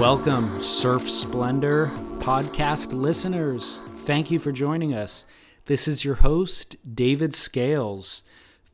[0.00, 1.88] Welcome, Surf Splendor
[2.20, 3.82] podcast listeners.
[3.98, 5.26] Thank you for joining us.
[5.66, 8.22] This is your host, David Scales.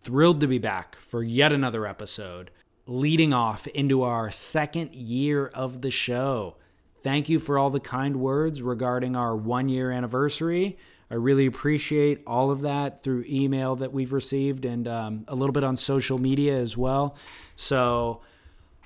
[0.02, 2.52] Thrilled to be back for yet another episode,
[2.86, 6.58] leading off into our second year of the show.
[7.02, 10.78] Thank you for all the kind words regarding our one year anniversary.
[11.10, 15.52] I really appreciate all of that through email that we've received and um, a little
[15.52, 17.16] bit on social media as well.
[17.56, 18.20] So,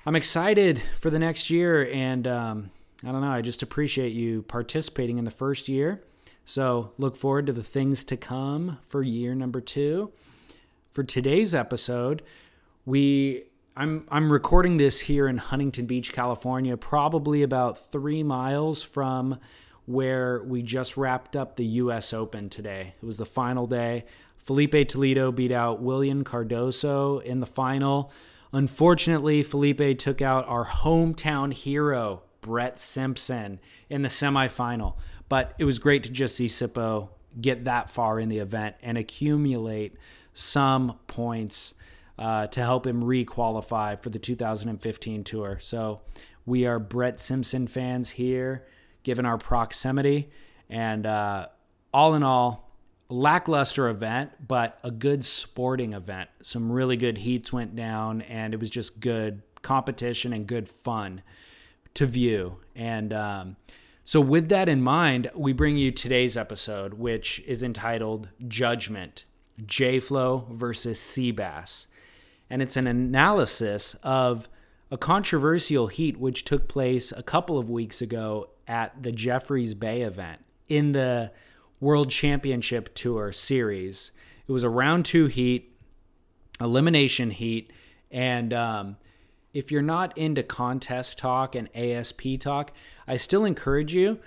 [0.03, 2.71] I'm excited for the next year, and um,
[3.03, 3.29] I don't know.
[3.29, 6.01] I just appreciate you participating in the first year.
[6.43, 10.11] So look forward to the things to come for year number two.
[10.89, 12.23] For today's episode,
[12.83, 13.43] we
[13.77, 19.37] I'm I'm recording this here in Huntington Beach, California, probably about three miles from
[19.85, 22.11] where we just wrapped up the U.S.
[22.11, 22.95] Open today.
[23.01, 24.05] It was the final day.
[24.37, 28.11] Filipe Toledo beat out William Cardoso in the final.
[28.53, 34.95] Unfortunately, Filipe took out our hometown hero, Brett Simpson, in the semifinal.
[35.29, 38.97] But it was great to just see Sippo get that far in the event and
[38.97, 39.95] accumulate
[40.33, 41.73] some points
[42.19, 45.57] uh, to help him re-qualify for the 2015 tour.
[45.61, 46.01] So
[46.45, 48.65] we are Brett Simpson fans here,
[49.03, 50.29] given our proximity,
[50.69, 51.47] and uh,
[51.93, 52.70] all in all,
[53.11, 56.29] lackluster event, but a good sporting event.
[56.41, 61.21] Some really good heats went down, and it was just good competition and good fun
[61.93, 62.57] to view.
[62.75, 63.55] And um,
[64.05, 69.25] so, with that in mind, we bring you today's episode, which is entitled Judgment
[69.65, 71.87] J Flow versus Seabass.
[72.49, 74.49] And it's an analysis of
[74.89, 80.01] a controversial heat which took place a couple of weeks ago at the Jeffreys Bay
[80.01, 80.41] event.
[80.67, 81.31] In the
[81.81, 84.11] World Championship Tour series.
[84.47, 85.75] It was a round two heat,
[86.61, 87.73] elimination heat,
[88.09, 88.97] and um,
[89.53, 92.71] if you're not into contest talk and ASP talk,
[93.07, 94.19] I still encourage you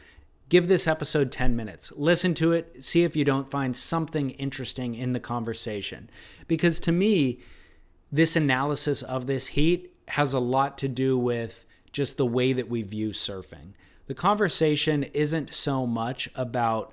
[0.48, 1.92] give this episode 10 minutes.
[1.96, 6.10] Listen to it, see if you don't find something interesting in the conversation.
[6.46, 7.40] Because to me,
[8.12, 12.68] this analysis of this heat has a lot to do with just the way that
[12.68, 13.72] we view surfing.
[14.06, 16.92] The conversation isn't so much about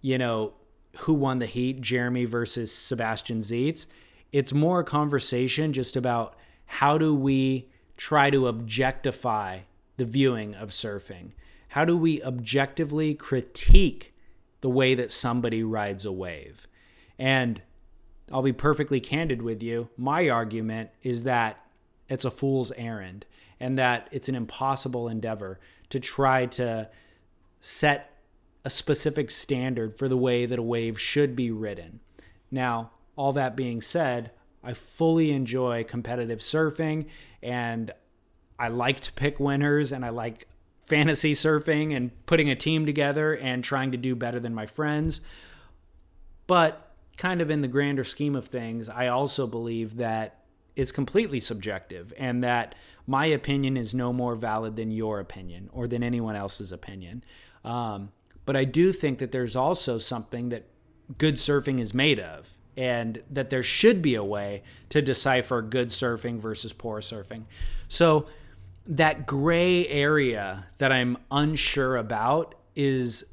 [0.00, 0.54] you know,
[0.98, 3.86] who won the heat, Jeremy versus Sebastian Zietz.
[4.32, 6.34] It's more a conversation just about
[6.66, 9.60] how do we try to objectify
[9.96, 11.32] the viewing of surfing?
[11.68, 14.14] How do we objectively critique
[14.62, 16.66] the way that somebody rides a wave?
[17.18, 17.60] And
[18.32, 19.90] I'll be perfectly candid with you.
[19.96, 21.62] My argument is that
[22.08, 23.26] it's a fool's errand
[23.60, 26.88] and that it's an impossible endeavor to try to
[27.60, 28.09] set
[28.64, 32.00] a specific standard for the way that a wave should be ridden.
[32.50, 34.30] Now, all that being said,
[34.62, 37.06] I fully enjoy competitive surfing
[37.42, 37.92] and
[38.58, 40.46] I like to pick winners and I like
[40.82, 45.20] fantasy surfing and putting a team together and trying to do better than my friends.
[46.46, 50.40] But kind of in the grander scheme of things, I also believe that
[50.76, 52.74] it's completely subjective and that
[53.06, 57.24] my opinion is no more valid than your opinion or than anyone else's opinion.
[57.64, 58.10] Um,
[58.46, 60.66] but I do think that there's also something that
[61.18, 65.88] good surfing is made of, and that there should be a way to decipher good
[65.88, 67.44] surfing versus poor surfing.
[67.88, 68.26] So,
[68.86, 73.24] that gray area that I'm unsure about is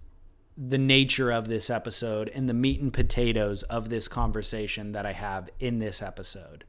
[0.58, 5.14] the nature of this episode and the meat and potatoes of this conversation that I
[5.14, 6.64] have in this episode.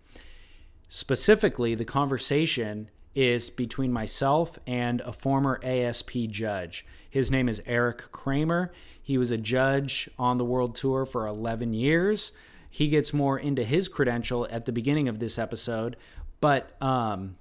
[0.89, 6.87] Specifically, the conversation is between myself and a former ASP judge.
[7.11, 8.73] His name is Eric Kramer.
[9.03, 12.33] He was a judge on the World Tour for 11 years.
[12.71, 15.97] He gets more into his credential at the beginning of this episode,
[16.41, 17.37] but um,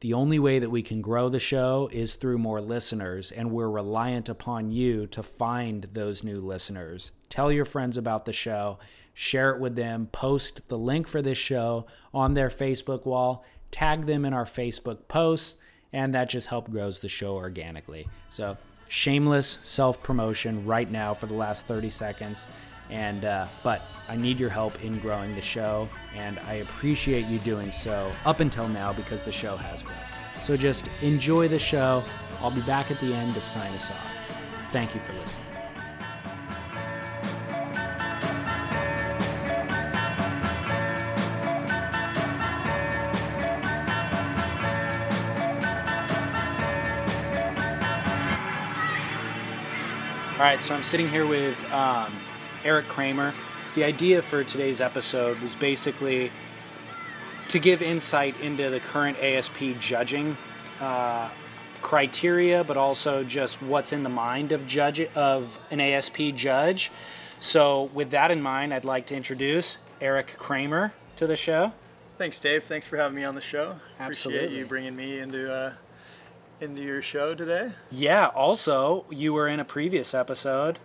[0.00, 3.70] the only way that we can grow the show is through more listeners, and we're
[3.70, 7.12] reliant upon you to find those new listeners.
[7.32, 8.78] Tell your friends about the show,
[9.14, 14.04] share it with them, post the link for this show on their Facebook wall, tag
[14.04, 15.56] them in our Facebook posts,
[15.94, 18.06] and that just helps grows the show organically.
[18.28, 18.58] So,
[18.88, 22.46] shameless self promotion right now for the last 30 seconds.
[22.90, 23.80] And uh, but
[24.10, 28.40] I need your help in growing the show, and I appreciate you doing so up
[28.40, 29.96] until now because the show has grown.
[30.42, 32.04] So just enjoy the show.
[32.42, 34.68] I'll be back at the end to sign us off.
[34.70, 35.41] Thank you for listening.
[50.42, 52.12] All right, so I'm sitting here with um,
[52.64, 53.32] Eric Kramer.
[53.76, 56.32] The idea for today's episode was basically
[57.46, 60.36] to give insight into the current ASP judging
[60.80, 61.30] uh,
[61.80, 66.90] criteria, but also just what's in the mind of judge of an ASP judge.
[67.38, 71.72] So, with that in mind, I'd like to introduce Eric Kramer to the show.
[72.18, 72.64] Thanks, Dave.
[72.64, 73.76] Thanks for having me on the show.
[74.00, 74.40] Absolutely.
[74.40, 75.74] Appreciate you bringing me into uh,
[76.62, 77.72] into your show today.
[77.90, 78.28] Yeah.
[78.28, 80.78] Also, you were in a previous episode,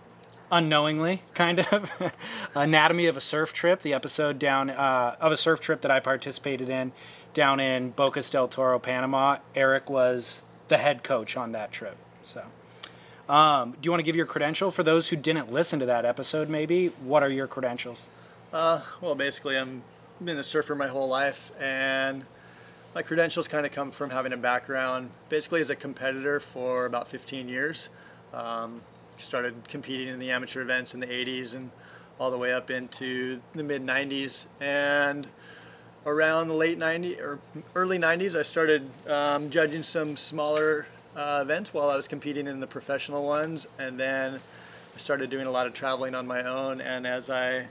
[0.51, 1.91] unknowingly, kind of,
[2.55, 5.99] Anatomy of a Surf Trip, the episode down uh, of a surf trip that I
[5.99, 6.91] participated in
[7.33, 9.37] down in Bocas del Toro, Panama.
[9.53, 11.95] Eric was the head coach on that trip.
[12.23, 12.43] So,
[13.29, 16.03] um, do you want to give your credential for those who didn't listen to that
[16.03, 16.49] episode?
[16.49, 18.07] Maybe what are your credentials?
[18.51, 19.83] Uh, well, basically, I'm
[20.23, 22.25] been a surfer my whole life, and
[22.97, 27.07] my credentials kind of come from having a background basically as a competitor for about
[27.07, 27.89] 15 years.
[28.33, 28.81] Um,
[29.17, 31.69] started competing in the amateur events in the 80s and
[32.19, 34.47] all the way up into the mid 90s.
[34.59, 35.27] And
[36.07, 37.37] around the late 90s or
[37.75, 42.59] early 90s, I started um, judging some smaller uh, events while I was competing in
[42.59, 43.67] the professional ones.
[43.77, 46.81] And then I started doing a lot of traveling on my own.
[46.81, 47.67] And as I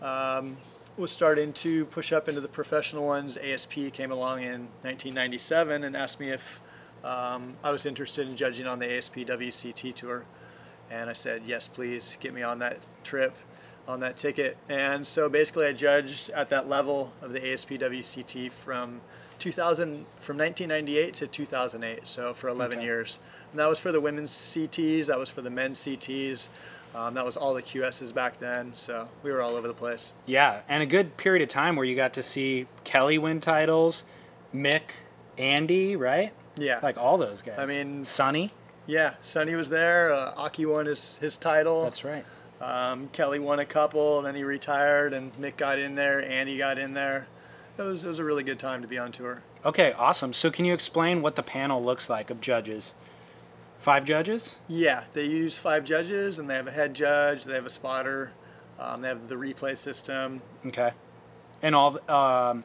[0.00, 0.56] um,
[0.96, 5.96] was starting to push up into the professional ones, ASP came along in 1997 and
[5.96, 6.60] asked me if
[7.04, 10.24] um, I was interested in judging on the ASP WCT tour.
[10.90, 13.34] And I said, yes, please, get me on that trip,
[13.86, 14.56] on that ticket.
[14.68, 19.00] And so basically, I judged at that level of the ASP WCT from
[19.38, 22.86] 2000, from 1998 to 2008, so for 11 Okay.
[22.86, 23.18] years.
[23.50, 26.48] And that was for the women's CTs, that was for the men's CTs.
[26.96, 30.14] Um, that was all the QSs back then, so we were all over the place.
[30.24, 34.02] Yeah, and a good period of time where you got to see Kelly win titles,
[34.54, 34.80] Mick,
[35.36, 36.32] Andy, right?
[36.56, 36.80] Yeah.
[36.82, 37.58] Like all those guys.
[37.58, 38.50] I mean- Sunny.
[38.86, 40.12] Yeah, Sunny was there.
[40.12, 41.82] Uh, Occy won his, his title.
[41.82, 42.24] That's right.
[42.60, 46.24] Um, Kelly won a couple, and then he retired, and Mick got in there.
[46.24, 47.26] Andy got in there.
[47.76, 49.42] It was, it was a really good time to be on tour.
[49.66, 50.32] Okay, awesome.
[50.32, 52.94] So can you explain what the panel looks like of judges?
[53.78, 54.58] Five judges?
[54.68, 58.32] Yeah, they use five judges, and they have a head judge, they have a spotter,
[58.78, 60.42] um, they have the replay system.
[60.66, 60.92] Okay.
[61.62, 62.64] And all the- um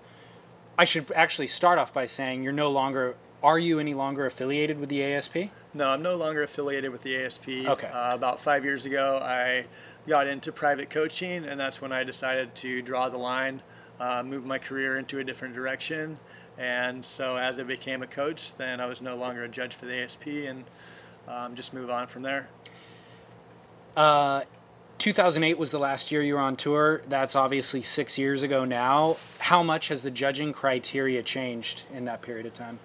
[0.77, 4.79] I should actually start off by saying you're no longer are you any longer affiliated
[4.79, 5.51] with the ASP?
[5.73, 7.49] No, I'm no longer affiliated with the ASP.
[7.67, 7.87] Okay.
[7.87, 9.65] Uh, about five years ago, I
[10.07, 13.61] got into private coaching, and that's when I decided to draw the line,
[13.99, 16.19] uh, move my career into a different direction.
[16.57, 19.85] And so, as I became a coach, then I was no longer a judge for
[19.87, 20.65] the ASP, and
[21.27, 22.47] um, just move on from there.
[23.95, 24.41] Uh
[24.97, 27.01] 2008 was the last year you were on tour.
[27.09, 29.17] That's obviously 6 years ago now.
[29.39, 32.77] How much has the judging criteria changed in that period of time?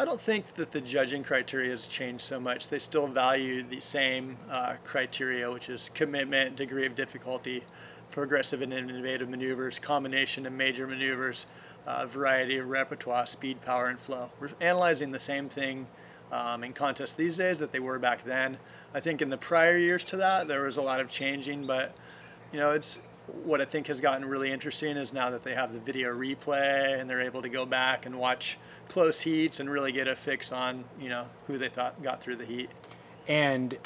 [0.00, 2.66] I don't think that the judging criteria has changed so much.
[2.66, 7.62] They still value the same uh, criteria, which is commitment, degree of difficulty,
[8.10, 11.46] progressive and innovative maneuvers, combination of major maneuvers,
[11.86, 14.30] uh, variety of repertoire, speed, power, and flow.
[14.40, 15.86] We're analyzing the same thing
[16.32, 18.56] um, in contests these days that they were back then.
[18.94, 21.94] I think in the prior years to that, there was a lot of changing, but
[22.52, 23.00] you know, it's
[23.44, 26.98] what I think has gotten really interesting is now that they have the video replay
[26.98, 28.58] and they're able to go back and watch
[28.88, 32.36] close heats and really get a fix on you know who they thought got through
[32.36, 32.68] the heat.
[33.28, 33.78] And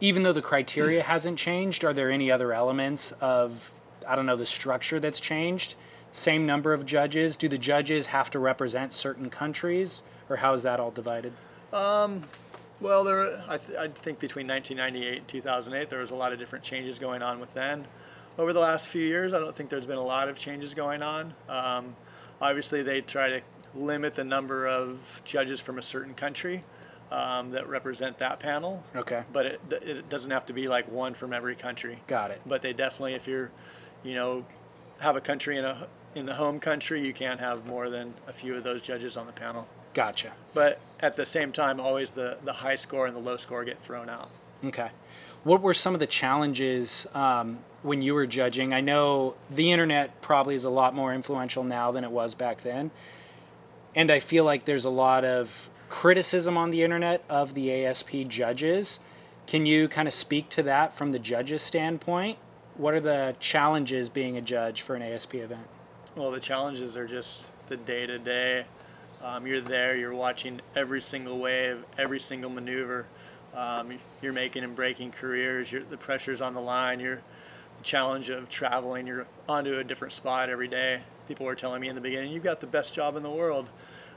[0.00, 3.72] even though the criteria hasn't changed, are there any other elements of
[4.06, 5.76] I don't know the structure that's changed?
[6.12, 7.36] Same number of judges.
[7.36, 11.32] Do the judges have to represent certain countries, or how is that all divided?
[11.72, 12.24] Um,
[12.80, 16.38] well, there I, th- I think between 1998 and 2008 there was a lot of
[16.38, 17.86] different changes going on with then.
[18.38, 21.02] Over the last few years, I don't think there's been a lot of changes going
[21.02, 21.34] on.
[21.48, 21.94] Um,
[22.40, 23.40] obviously, they try to
[23.74, 26.64] limit the number of judges from a certain country
[27.10, 28.82] um, that represent that panel.
[28.96, 29.22] Okay.
[29.32, 31.98] But it, it doesn't have to be like one from every country.
[32.06, 32.40] Got it.
[32.46, 33.50] But they definitely, if you're,
[34.02, 34.46] you know,
[34.98, 38.32] have a country in a in the home country, you can't have more than a
[38.32, 39.66] few of those judges on the panel.
[39.94, 40.32] Gotcha.
[40.54, 43.78] But at the same time, always the the high score and the low score get
[43.80, 44.30] thrown out.
[44.64, 44.90] Okay.
[45.44, 48.72] What were some of the challenges um, when you were judging?
[48.72, 52.62] I know the internet probably is a lot more influential now than it was back
[52.62, 52.92] then.
[53.94, 58.28] And I feel like there's a lot of criticism on the internet of the ASP
[58.28, 59.00] judges.
[59.46, 62.38] Can you kind of speak to that from the judge's standpoint?
[62.76, 65.66] What are the challenges being a judge for an ASP event?
[66.14, 68.64] Well, the challenges are just the day to day.
[69.44, 73.06] You're there, you're watching every single wave, every single maneuver.
[73.54, 75.70] Um, you're making and breaking careers.
[75.70, 77.00] You're, the pressure's on the line.
[77.00, 77.20] You're
[77.78, 79.06] the challenge of traveling.
[79.06, 81.02] You're onto a different spot every day.
[81.28, 83.70] People were telling me in the beginning, "You've got the best job in the world,"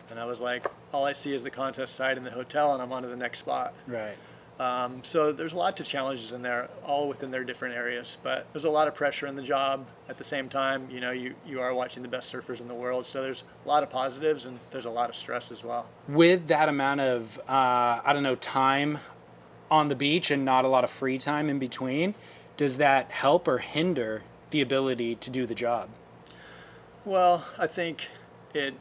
[0.10, 2.82] and I was like, "All I see is the contest site in the hotel, and
[2.82, 4.18] I'm on to the next spot." Right.
[4.60, 8.18] Um, so there's a lot of challenges in there, all within their different areas.
[8.24, 9.86] But there's a lot of pressure in the job.
[10.08, 12.74] At the same time, you know, you, you are watching the best surfers in the
[12.74, 13.06] world.
[13.06, 15.90] So there's a lot of positives and there's a lot of stress as well.
[16.08, 19.00] With that amount of, uh, I don't know, time
[19.70, 22.16] on the beach and not a lot of free time in between,
[22.56, 25.90] does that help or hinder the ability to do the job?
[27.04, 28.08] Well, I think
[28.54, 28.76] it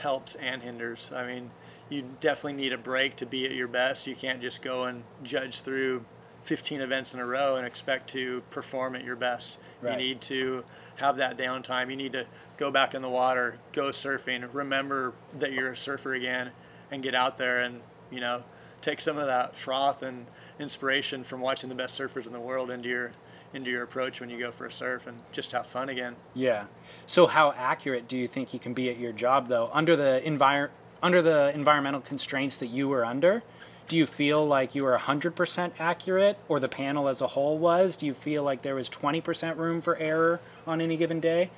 [0.00, 1.10] helps and hinders.
[1.14, 1.50] I mean,
[1.88, 4.06] you definitely need a break to be at your best.
[4.06, 6.04] You can't just go and judge through
[6.44, 9.58] 15 events in a row and expect to perform at your best.
[9.80, 9.92] Right.
[9.92, 10.64] You need to
[10.96, 11.90] have that downtime.
[11.90, 12.26] You need to
[12.56, 16.50] go back in the water, go surfing, remember that you're a surfer again,
[16.90, 18.42] and get out there and, you know,
[18.80, 20.26] take some of that froth and
[20.58, 23.12] inspiration from watching the best surfers in the world into your
[23.54, 26.14] into your approach when you go for a surf and just have fun again.
[26.34, 26.64] Yeah.
[27.06, 30.20] So how accurate do you think you can be at your job though under the
[30.24, 30.70] envir-
[31.06, 33.42] under the environmental constraints that you were under?
[33.86, 37.96] Do you feel like you were 100% accurate or the panel as a whole was?
[37.96, 41.50] Do you feel like there was 20% room for error on any given day?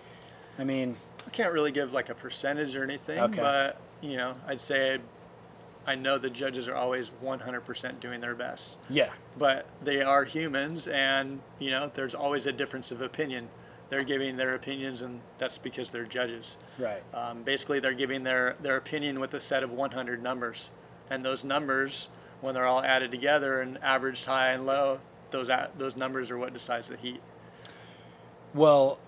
[0.58, 3.40] I mean, I can't really give like a percentage or anything, okay.
[3.40, 4.98] but you know, I'd say
[5.86, 8.76] I know the judges are always 100% doing their best.
[8.90, 9.10] Yeah.
[9.38, 13.48] But they are humans, and you know, there's always a difference of opinion.
[13.88, 16.58] They're giving their opinions, and that's because they're judges.
[16.78, 17.02] Right.
[17.14, 20.70] Um, basically, they're giving their their opinion with a set of 100 numbers,
[21.10, 22.08] and those numbers,
[22.40, 26.52] when they're all added together and averaged high and low, those those numbers are what
[26.52, 27.20] decides the heat.
[28.54, 28.98] Well,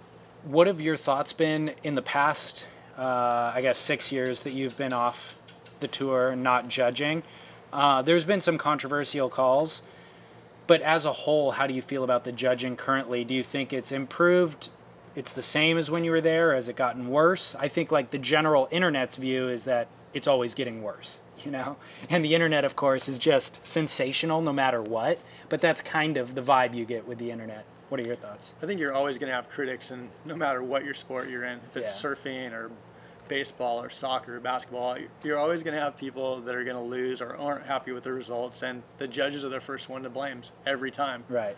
[0.45, 2.69] what have your thoughts been in the past?
[2.97, 5.37] Uh, I guess six years that you've been off
[5.81, 7.23] the tour, not judging.
[7.73, 9.83] Uh, there's been some controversial calls,
[10.71, 13.25] but as a whole, how do you feel about the judging currently?
[13.25, 14.69] Do you think it's improved?
[15.17, 16.55] It's the same as when you were there?
[16.55, 17.57] Has it gotten worse?
[17.59, 21.77] I think like the general internet's view is that it's always getting worse, you know?
[22.09, 26.37] And the internet, of course, is just sensational no matter what, but that's kind of
[26.37, 27.65] the vibe you get with the internet.
[27.89, 28.55] What are your thoughts?
[28.63, 31.43] I think you're always going to have critics, and no matter what your sport you're
[31.43, 32.11] in, if it's yeah.
[32.11, 32.71] surfing or
[33.31, 36.83] baseball or soccer or basketball, you're always going to have people that are going to
[36.83, 40.11] lose or aren't happy with the results, and the judges are the first one to
[40.11, 41.25] blame every time.
[41.29, 41.57] Right.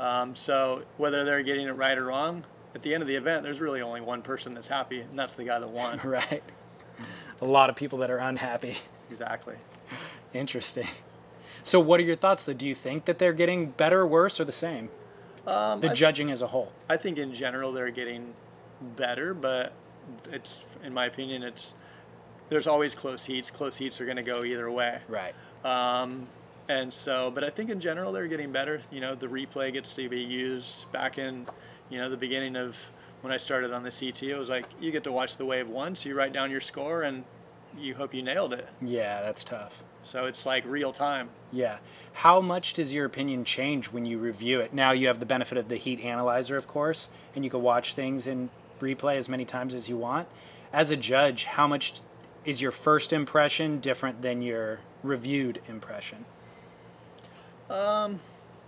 [0.00, 3.44] Um, so whether they're getting it right or wrong, at the end of the event,
[3.44, 6.00] there's really only one person that's happy, and that's the guy that won.
[6.04, 6.42] right.
[7.40, 8.76] A lot of people that are unhappy.
[9.10, 9.56] Exactly.
[10.34, 10.88] Interesting.
[11.62, 12.44] So, what are your thoughts?
[12.44, 14.88] Though, do you think that they're getting better, worse, or the same?
[15.46, 16.72] Um, the judging as a whole.
[16.88, 18.32] I think in general they're getting
[18.96, 19.72] better, but
[20.30, 21.74] it's in my opinion, it's
[22.48, 23.50] there's always close heats.
[23.50, 25.00] Close heats are going to go either way.
[25.08, 25.34] Right.
[25.64, 26.26] Um,
[26.68, 28.80] and so, but I think in general they're getting better.
[28.90, 30.90] You know, the replay gets to be used.
[30.92, 31.46] Back in,
[31.90, 32.76] you know, the beginning of
[33.22, 35.68] when I started on the CT, it was like you get to watch the wave
[35.68, 37.24] once, you write down your score, and
[37.78, 38.68] you hope you nailed it.
[38.80, 39.82] Yeah, that's tough.
[40.02, 41.28] So it's like real time.
[41.52, 41.78] Yeah.
[42.12, 44.74] How much does your opinion change when you review it?
[44.74, 47.94] Now you have the benefit of the heat analyzer, of course, and you can watch
[47.94, 48.50] things in
[48.82, 50.28] replay as many times as you want.
[50.72, 52.02] As a judge, how much
[52.44, 56.24] is your first impression different than your reviewed impression?
[57.70, 58.20] Um,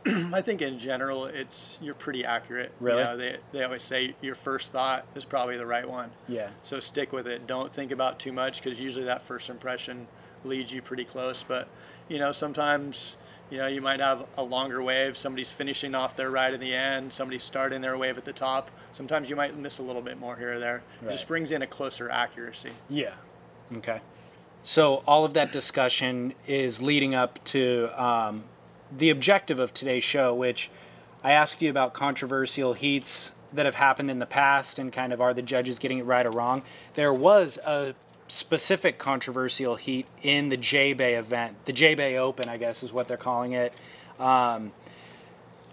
[0.07, 2.73] I think in general, it's you're pretty accurate.
[2.81, 2.99] Really?
[2.99, 6.11] You know, they, they always say your first thought is probably the right one.
[6.29, 6.51] Yeah.
[6.63, 7.47] So stick with it.
[7.47, 10.07] Don't think about too much because usually that first impression
[10.45, 11.43] leads you pretty close.
[11.43, 11.69] But
[12.09, 13.17] you know, sometimes
[13.51, 15.17] you know you might have a longer wave.
[15.17, 17.13] Somebody's finishing off their ride in the end.
[17.13, 18.71] Somebody's starting their wave at the top.
[18.93, 20.83] Sometimes you might miss a little bit more here or there.
[21.03, 22.73] It just brings in a closer accuracy.
[22.89, 23.15] Yeah.
[23.77, 24.01] Okay.
[24.63, 28.45] So all of that discussion is leading up to um,
[28.91, 30.71] the objective of today's show, which
[31.23, 35.21] I asked you about controversial heats that have happened in the past and kind of
[35.21, 36.63] are the judges getting it right or wrong.
[36.95, 37.95] There was a
[38.29, 42.93] specific controversial heat in the J Bay event, the J Bay Open, I guess is
[42.93, 43.73] what they're calling it.
[44.19, 44.73] Um,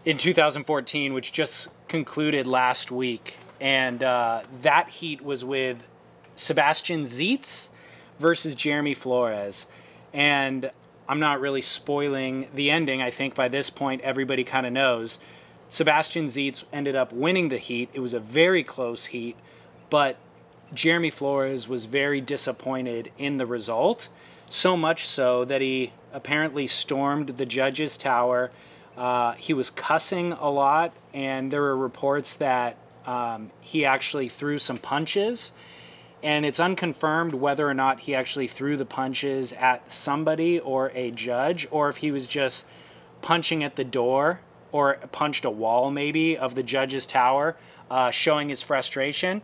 [0.03, 3.37] in 2014, which just concluded last week.
[3.59, 5.83] And uh, that heat was with
[6.35, 7.69] Sebastian Zietz
[8.19, 9.67] versus Jeremy Flores.
[10.13, 10.71] And
[11.07, 13.01] I'm not really spoiling the ending.
[13.01, 15.19] I think by this point, everybody kind of knows.
[15.69, 17.89] Sebastian Zietz ended up winning the heat.
[17.93, 19.35] It was a very close heat,
[19.89, 20.17] but
[20.73, 24.07] Jeremy Flores was very disappointed in the result.
[24.49, 28.51] So much so that he apparently stormed the judge's tower.
[28.97, 34.59] Uh, he was cussing a lot, and there were reports that um, he actually threw
[34.59, 35.51] some punches.
[36.23, 41.11] And it's unconfirmed whether or not he actually threw the punches at somebody or a
[41.11, 42.65] judge, or if he was just
[43.21, 47.57] punching at the door or punched a wall, maybe, of the judge's tower,
[47.89, 49.41] uh, showing his frustration.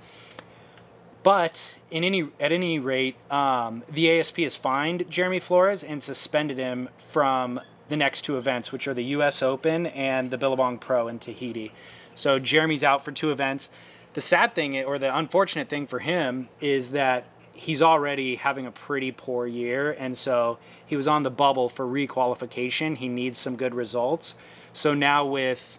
[1.28, 6.58] But in any at any rate, um, the ASP has fined Jeremy Flores and suspended
[6.58, 9.44] him from the next two events, which are the U.S.
[9.44, 11.74] Open and the Billabong Pro in Tahiti.
[12.16, 13.70] So Jeremy's out for two events.
[14.14, 18.72] The sad thing, or the unfortunate thing for him, is that he's already having a
[18.72, 22.96] pretty poor year, and so he was on the bubble for requalification.
[22.96, 24.36] He needs some good results.
[24.72, 25.78] So now with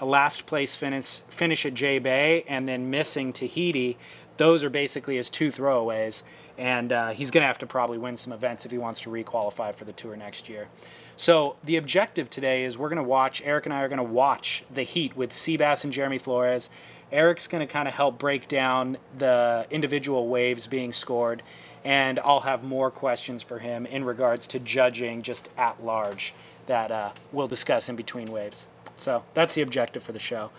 [0.00, 3.96] a last place finish finish at J Bay and then missing Tahiti,
[4.36, 6.22] those are basically his two throwaways,
[6.58, 9.10] and uh, he's going to have to probably win some events if he wants to
[9.10, 10.68] requalify for the tour next year.
[11.16, 13.40] So the objective today is we're going to watch.
[13.44, 16.70] Eric and I are going to watch the heat with Seabass and Jeremy Flores.
[17.12, 21.44] Eric's going to kind of help break down the individual waves being scored,
[21.84, 26.34] and I'll have more questions for him in regards to judging just at large
[26.66, 28.66] that uh, we'll discuss in between waves.
[28.96, 30.50] So that's the objective for the show.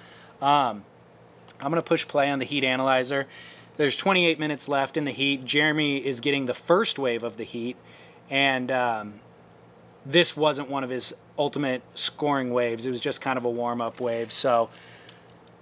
[0.41, 0.83] Um,
[1.59, 3.27] I'm going to push play on the heat analyzer.
[3.77, 5.45] There's 28 minutes left in the heat.
[5.45, 7.75] Jeremy is getting the first wave of the heat,
[8.29, 9.19] and um,
[10.05, 12.85] this wasn't one of his ultimate scoring waves.
[12.85, 14.31] It was just kind of a warm up wave.
[14.31, 14.69] So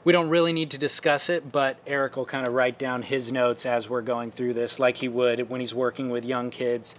[0.03, 3.31] we don't really need to discuss it, but Eric will kind of write down his
[3.31, 6.95] notes as we're going through this, like he would when he's working with young kids.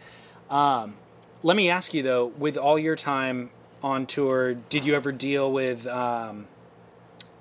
[0.51, 0.95] Um,
[1.43, 3.51] let me ask you though, with all your time
[3.85, 6.49] on tour, did you ever deal with um,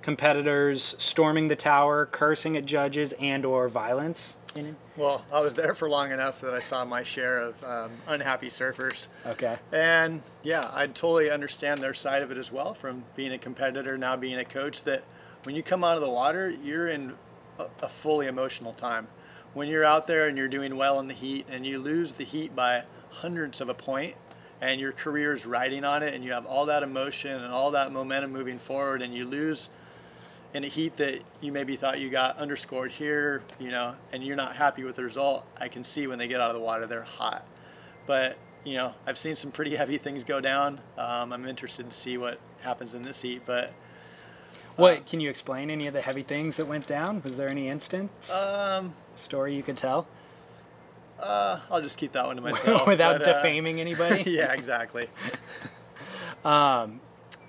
[0.01, 4.36] competitors storming the tower, cursing at judges, and/or violence?
[4.56, 4.75] in it?
[4.97, 8.49] Well, I was there for long enough that I saw my share of um, unhappy
[8.49, 9.08] surfers.
[9.25, 9.58] Okay.
[9.71, 13.97] And yeah, I totally understand their side of it as well from being a competitor,
[13.97, 15.03] now being a coach, that
[15.43, 17.13] when you come out of the water, you're in
[17.58, 19.08] a, a fully emotional time.
[19.53, 22.25] When you're out there and you're doing well in the heat and you lose the
[22.25, 24.15] heat by hundreds of a point
[24.63, 27.71] and your career is riding on it and you have all that emotion and all
[27.71, 29.69] that momentum moving forward and you lose
[30.54, 34.38] in a heat that you maybe thought you got underscored here, you know, and you're
[34.38, 36.86] not happy with the result, I can see when they get out of the water,
[36.86, 37.45] they're hot.
[38.06, 40.80] But, you know, I've seen some pretty heavy things go down.
[40.97, 43.73] Um, I'm interested to see what happens in this heat, but
[44.78, 47.21] What can you explain any of the heavy things that went down?
[47.23, 50.08] Was there any instance um, story you could tell
[51.19, 52.88] uh, I'll just keep that one to myself.
[52.88, 54.23] without but, uh, defaming anybody?
[54.32, 55.08] yeah, exactly.
[56.43, 56.99] Son-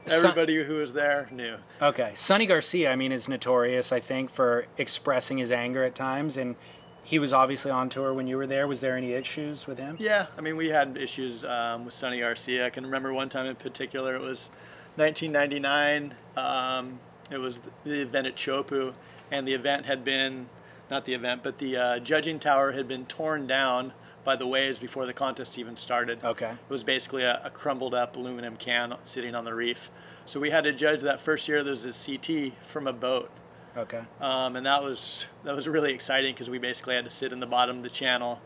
[0.07, 1.57] Everybody who was there knew.
[1.81, 6.37] Okay, Sunny Garcia, I mean, is notorious, I think, for expressing his anger at times,
[6.37, 6.57] and
[7.03, 8.69] he was obviously on tour when you were there.
[8.69, 9.97] Was there any issues with him?
[9.99, 12.67] Yeah, I mean, we had issues um, with Sunny Garcia.
[12.67, 14.51] I can remember one time in particular, it was
[14.97, 16.15] 1999.
[16.37, 16.99] Um,
[17.31, 18.93] it was the event at Teahupoo,
[19.31, 20.47] and the event had been,
[20.91, 23.93] not the event, but the uh, judging tower had been torn down
[24.25, 26.19] by the waves before the contest even started.
[26.25, 26.51] Okay.
[26.51, 29.91] It was basically a, a crumbled up aluminum can sitting on the reef.
[30.27, 33.31] So we had to judge that first year there was a CT from a boat.
[33.77, 34.03] Okay.
[34.21, 37.41] Um, and that was that was really exciting because we basically had to sit in
[37.41, 38.41] the bottom of the channel,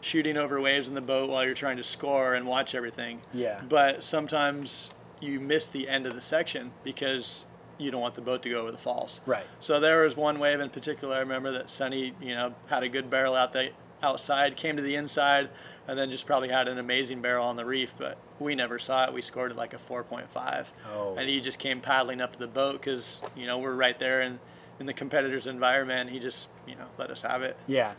[0.00, 3.22] shooting over waves in the boat while you're trying to score and watch everything.
[3.32, 3.62] Yeah.
[3.68, 7.46] But sometimes you miss the end of the section because
[7.78, 9.20] you don't want the boat to go over the falls.
[9.26, 9.44] Right.
[9.60, 11.16] So there was one wave in particular.
[11.16, 13.70] I remember that Sunny, you know, had a good barrel out the
[14.02, 15.50] outside, came to the inside,
[15.88, 17.94] and then just probably had an amazing barrel on the reef.
[17.98, 19.12] But we never saw it.
[19.12, 21.14] We scored it like a 4.5, Oh.
[21.18, 24.22] and he just came paddling up to the boat because you know we're right there
[24.22, 24.38] in
[24.78, 26.10] in the competitor's environment.
[26.10, 27.56] He just you know let us have it.
[27.66, 27.92] Yeah.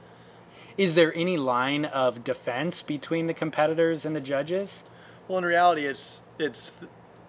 [0.78, 4.84] Is there any line of defense between the competitors and the judges?
[5.28, 6.74] Well, in reality, it's it's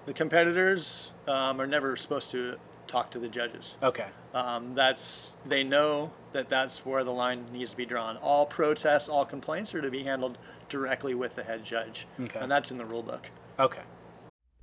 [0.05, 3.77] the competitors um, are never supposed to talk to the judges.
[3.83, 4.07] Okay.
[4.35, 8.17] Um, that's they know that that's where the line needs to be drawn.
[8.19, 10.39] All protests, all complaints are to be handled
[10.69, 12.39] directly with the head judge, Okay.
[12.41, 13.31] and that's in the rule book.
[13.59, 13.83] Okay.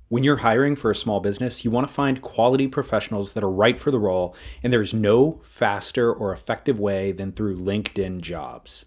[0.08, 3.50] When you're hiring for a small business, you want to find quality professionals that are
[3.50, 8.86] right for the role, and there's no faster or effective way than through LinkedIn Jobs.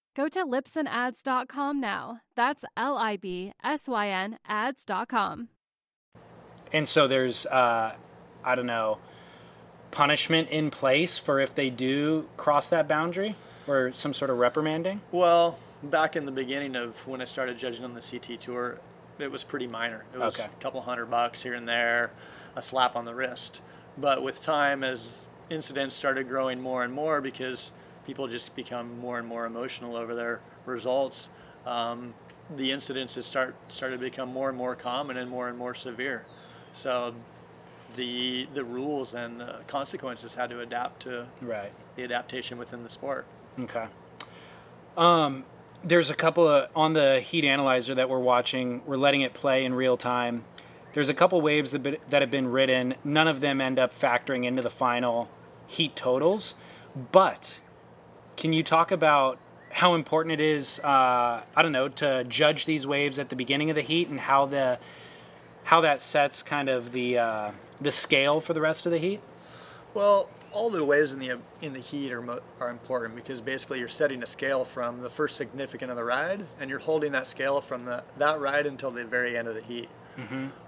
[0.15, 2.19] Go to libsynads.com now.
[2.35, 5.49] That's L I B S Y N ads.com.
[6.73, 7.95] And so there's, uh,
[8.43, 8.97] I don't know,
[9.91, 13.35] punishment in place for if they do cross that boundary
[13.67, 15.01] or some sort of reprimanding?
[15.11, 18.79] Well, back in the beginning of when I started judging on the CT tour,
[19.19, 20.05] it was pretty minor.
[20.13, 20.49] It was Okay.
[20.49, 22.11] a couple hundred bucks here and there,
[22.55, 23.61] a slap on the wrist.
[23.97, 27.71] But with time, as incidents started growing more and more, because
[28.05, 31.29] people just become more and more emotional over their results,
[31.65, 32.13] um,
[32.55, 35.73] the incidents has start started to become more and more common and more and more
[35.73, 36.25] severe.
[36.73, 37.13] So
[37.95, 41.71] the the rules and the consequences had to adapt to Right.
[41.95, 43.25] the adaptation within the sport.
[43.59, 43.85] Okay.
[44.97, 45.45] Um,
[45.83, 48.81] there's a couple of on the heat analyzer that we're watching.
[48.85, 50.43] We're letting it play in real time.
[50.93, 52.95] There's a couple waves that, been, that have been ridden.
[53.03, 55.29] None of them end up factoring into the final
[55.65, 56.55] heat totals.
[57.13, 57.61] But
[58.41, 59.37] can you talk about
[59.69, 60.79] how important it is?
[60.79, 64.19] Uh, I don't know to judge these waves at the beginning of the heat and
[64.19, 64.79] how the
[65.63, 69.21] how that sets kind of the uh, the scale for the rest of the heat.
[69.93, 73.77] Well, all the waves in the in the heat are mo- are important because basically
[73.77, 77.27] you're setting a scale from the first significant of the ride, and you're holding that
[77.27, 79.87] scale from the that ride until the very end of the heat.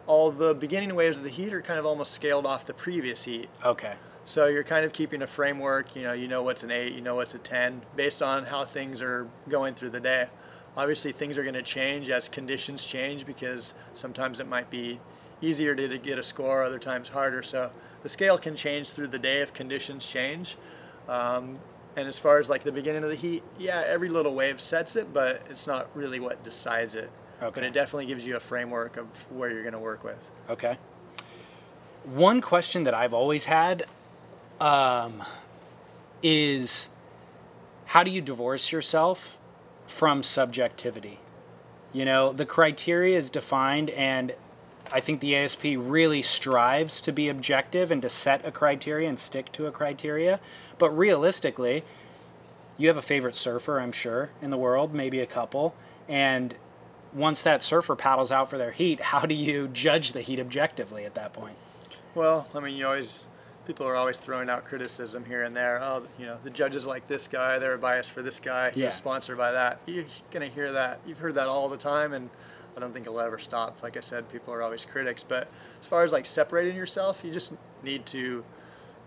[0.05, 3.23] All the beginning waves of the heat are kind of almost scaled off the previous
[3.23, 3.93] heat, Okay.
[4.25, 5.95] So you're kind of keeping a framework.
[5.95, 8.65] You know, you know what's an eight, you know what's a ten, based on how
[8.65, 10.27] things are going through the day.
[10.75, 14.99] Obviously, things are going to change as conditions change because sometimes it might be
[15.41, 17.43] easier to, to get a score, other times harder.
[17.43, 17.69] So
[18.01, 20.57] the scale can change through the day if conditions change.
[21.07, 21.59] Um,
[21.95, 24.95] and as far as like the beginning of the heat, yeah, every little wave sets
[24.95, 27.11] it, but it's not really what decides it.
[27.41, 27.51] Okay.
[27.53, 30.31] But it definitely gives you a framework of where you're going to work with.
[30.49, 30.77] Okay.
[32.05, 33.85] One question that I've always had
[34.59, 35.23] um,
[36.21, 36.89] is
[37.85, 39.37] how do you divorce yourself
[39.87, 41.19] from subjectivity?
[41.91, 44.33] You know, the criteria is defined, and
[44.91, 49.19] I think the ASP really strives to be objective and to set a criteria and
[49.19, 50.39] stick to a criteria.
[50.79, 51.83] But realistically,
[52.77, 55.75] you have a favorite surfer, I'm sure, in the world, maybe a couple.
[56.07, 56.55] And
[57.13, 61.05] once that surfer paddles out for their heat, how do you judge the heat objectively
[61.05, 61.55] at that point?
[62.15, 63.23] Well, I mean, you always
[63.65, 65.79] people are always throwing out criticism here and there.
[65.81, 68.71] Oh, you know, the judges like this guy, they're biased for this guy.
[68.71, 68.87] He Yeah.
[68.87, 69.79] was sponsored by that.
[69.85, 70.99] You're gonna hear that.
[71.05, 72.29] You've heard that all the time, and
[72.75, 73.81] I don't think it'll ever stop.
[73.83, 75.23] Like I said, people are always critics.
[75.23, 75.47] But
[75.79, 78.43] as far as like separating yourself, you just need to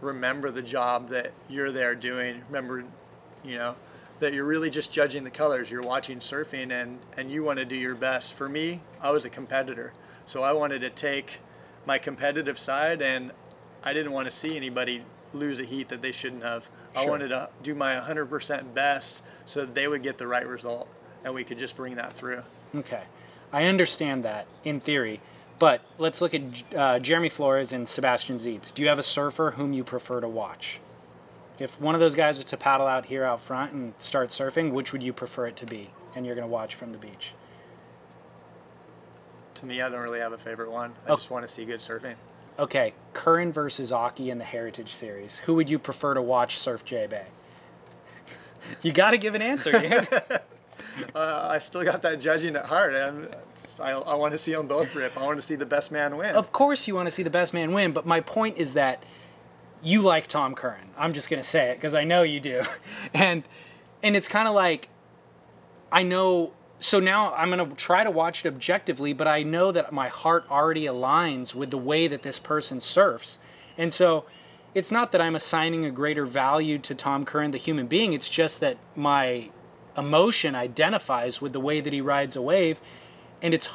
[0.00, 2.42] remember the job that you're there doing.
[2.48, 2.84] Remember,
[3.44, 3.74] you know,
[4.20, 5.70] that you're really just judging the colors.
[5.70, 8.34] You're watching surfing, and and you want to do your best.
[8.34, 9.92] For me, I was a competitor,
[10.24, 11.40] so I wanted to take
[11.84, 13.32] my competitive side, and
[13.86, 16.68] I didn't want to see anybody lose a heat that they shouldn't have.
[16.96, 20.88] I wanted to do my 100% best so that they would get the right result,
[21.24, 22.42] and we could just bring that through.
[22.74, 23.04] Okay,
[23.52, 25.20] I understand that in theory,
[25.60, 26.42] but let's look at
[26.74, 28.74] uh, Jeremy Flores and Sebastian Zietz.
[28.74, 30.80] Do you have a surfer whom you prefer to watch?
[31.60, 34.72] If one of those guys was to paddle out here out front and start surfing,
[34.72, 35.90] which would you prefer it to be?
[36.16, 37.34] And you're going to watch from the beach.
[39.54, 40.92] To me, I don't really have a favorite one.
[41.06, 41.16] I Oh.
[41.16, 42.16] just want to see good surfing.
[42.58, 45.38] Okay, Curren versus Occy in the Heritage Series.
[45.38, 47.26] Who would you prefer to watch surf J Bay?
[48.82, 50.08] you got to give an answer, dude.
[51.14, 52.94] Uh, I still got that judging at heart.
[52.94, 53.28] I'm,
[53.80, 55.16] I, I want to see them both rip.
[55.18, 56.34] I want to see the best man win.
[56.34, 59.02] of course, you want to see the best man win, but my point is that
[59.82, 60.88] you like Tom Curren.
[60.96, 62.62] I'm just gonna say it because I know you do,
[63.14, 63.44] and
[64.02, 64.88] and it's kind of like
[65.92, 66.52] I know.
[66.78, 70.44] So now I'm gonna try to watch it objectively, but I know that my heart
[70.50, 73.38] already aligns with the way that this person surfs,
[73.78, 74.24] and so
[74.74, 78.12] it's not that I'm assigning a greater value to Tom Curren, the human being.
[78.12, 79.48] It's just that my
[79.96, 82.80] emotion identifies with the way that he rides a wave,
[83.40, 83.70] and it's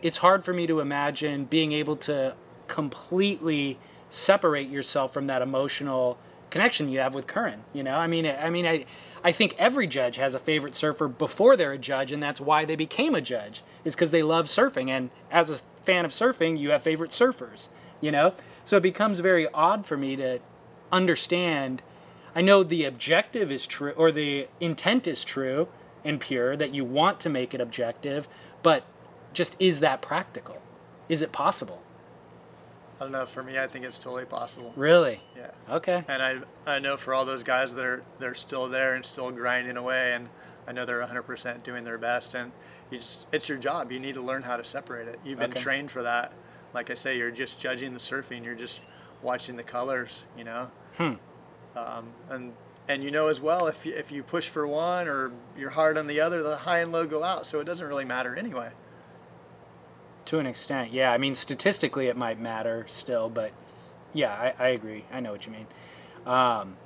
[0.00, 2.34] it's hard for me to imagine being able to
[2.66, 3.78] completely
[4.10, 6.18] separate yourself from that emotional
[6.50, 7.64] connection you have with Curren.
[7.74, 8.86] You know, I mean, I mean, I,
[9.28, 12.64] I think every judge has a favorite surfer before they're a judge, and that's why
[12.64, 14.88] they became a judge is because they love surfing.
[14.88, 17.68] And as a fan of surfing, you have favorite surfers.
[18.00, 18.32] You know,
[18.64, 20.38] so it becomes very odd for me to
[20.90, 21.82] understand.
[22.34, 25.68] I know the objective is true, or the intent is true
[26.06, 28.28] and pure that you want to make it objective,
[28.62, 28.84] but
[29.34, 30.62] just is that practical?
[31.10, 31.82] Is it possible?
[33.00, 33.26] I don't know.
[33.26, 34.72] For me, I think it's totally possible.
[34.76, 35.20] Really?
[35.36, 35.50] Yeah.
[35.70, 36.04] Okay.
[36.08, 39.30] And I, I know for all those guys that are they're still there and still
[39.30, 40.28] grinding away, and
[40.66, 42.34] I know they're 100% doing their best.
[42.34, 42.50] And
[42.90, 43.92] you just it's your job.
[43.92, 45.20] You need to learn how to separate it.
[45.24, 45.60] You've been Okay.
[45.62, 46.32] trained for that.
[46.74, 48.44] Like I say, you're just judging the surfing.
[48.44, 48.80] You're just
[49.22, 50.24] watching the colors.
[50.36, 50.70] You know.
[50.96, 51.12] Hmm.
[51.76, 52.52] Um, and
[52.88, 55.98] and you know as well if you, if you push for one or you're hard
[55.98, 57.46] on the other, the high and low go out.
[57.46, 58.70] So it doesn't really matter anyway.
[60.28, 61.10] To an extent, yeah.
[61.10, 63.50] I mean, statistically, it might matter still, but
[64.12, 65.06] yeah, I, I agree.
[65.10, 65.66] I know what you mean.
[66.26, 66.76] Um,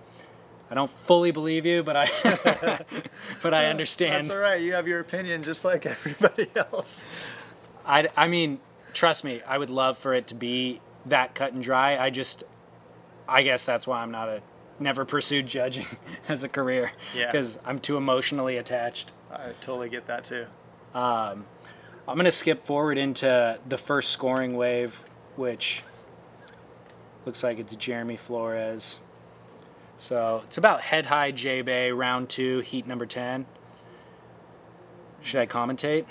[0.70, 2.08] I don't fully believe you, but I,
[3.42, 4.26] but I understand.
[4.26, 4.60] That's all right.
[4.60, 7.04] You have your opinion just like everybody else.
[7.84, 8.60] I, I mean,
[8.94, 11.98] trust me, I would love for it to be that cut and dry.
[11.98, 12.44] I just,
[13.28, 14.40] I guess that's why I'm not a,
[14.78, 15.86] never pursued judging
[16.28, 16.92] as a career.
[17.12, 17.26] Yeah.
[17.26, 19.10] Because I'm too emotionally attached.
[19.32, 20.46] I totally get that too.
[20.94, 21.44] Um,
[22.08, 25.04] I'm going to skip forward into the first scoring wave,
[25.36, 25.84] which
[27.24, 28.98] looks like it's Jeremy Flores.
[29.98, 33.46] So it's about head high J Bay, round two, heat number 10.
[35.20, 36.06] Should I commentate?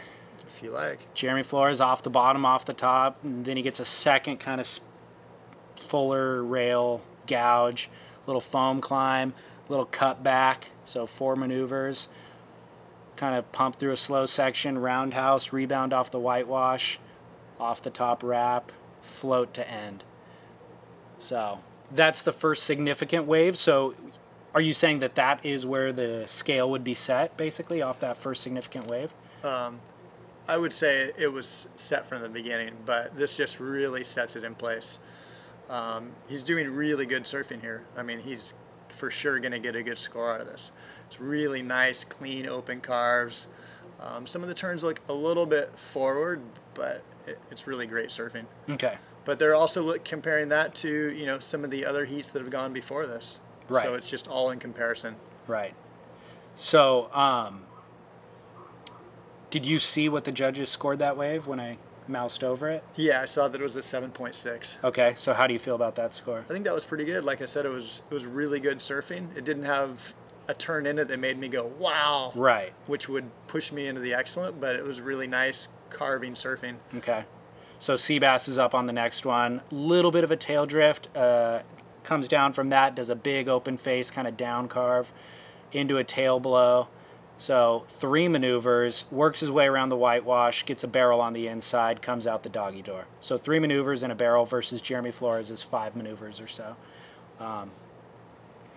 [0.47, 1.13] If you like.
[1.13, 4.61] Jeremy Flores off the bottom, off the top, and then he gets a second kind
[4.61, 4.79] of
[5.75, 7.89] fuller rail gouge,
[8.27, 9.33] little foam climb,
[9.67, 12.07] little cut back, so four maneuvers.
[13.21, 16.97] Kind of pump through a slow section, roundhouse, rebound off the whitewash,
[17.59, 18.71] off the top wrap,
[19.03, 20.03] float to end.
[21.19, 21.59] So
[21.91, 23.59] that's the first significant wave.
[23.59, 23.93] So
[24.55, 28.17] are you saying that that is where the scale would be set, basically, off that
[28.17, 29.13] first significant wave?
[30.47, 34.43] I would say it was set from the beginning, but this just really sets it
[34.43, 34.97] in place.
[35.69, 37.85] Um, he's doing really good surfing here.
[37.95, 38.55] I mean, he's
[38.89, 40.71] for sure going to get a good score out of this.
[41.11, 43.47] It's really nice, clean, open carves.
[43.99, 46.41] Um, some of the turns look a little bit forward,
[46.73, 48.45] but it, it's really great surfing.
[48.69, 48.97] Okay.
[49.25, 52.41] But they're also look, comparing that to you know some of the other heats that
[52.41, 53.41] have gone before this.
[53.67, 53.83] Right.
[53.83, 55.17] So it's just all in comparison.
[55.47, 55.73] Right.
[56.55, 57.63] So, um,
[59.49, 62.85] did you see what the judges scored that wave when I moused over it?
[62.95, 64.77] Yeah, I saw that it was a 7.6.
[64.83, 66.39] Okay, so how do you feel about that score?
[66.39, 67.25] I think that was pretty good.
[67.25, 69.35] Like I said, it was it was really good surfing.
[69.35, 70.13] It didn't have
[70.47, 72.73] a turn in it that made me go wow, Right.
[72.87, 74.59] which would push me into the excellent.
[74.59, 76.75] But it was really nice carving surfing.
[76.97, 77.25] Okay.
[77.79, 79.61] So Seabass is up on the next one.
[79.71, 81.07] Little bit of a tail drift.
[81.15, 81.61] Uh,
[82.03, 85.11] comes down from that, does a big open face, kind of down carve
[85.71, 86.87] into a tail blow.
[87.37, 92.01] So three maneuvers, works his way around the whitewash, gets a barrel on the inside,
[92.03, 93.05] comes out the doggy door.
[93.19, 96.75] So three maneuvers and a barrel versus Jeremy Flores is five maneuvers or so.
[97.39, 97.71] Um,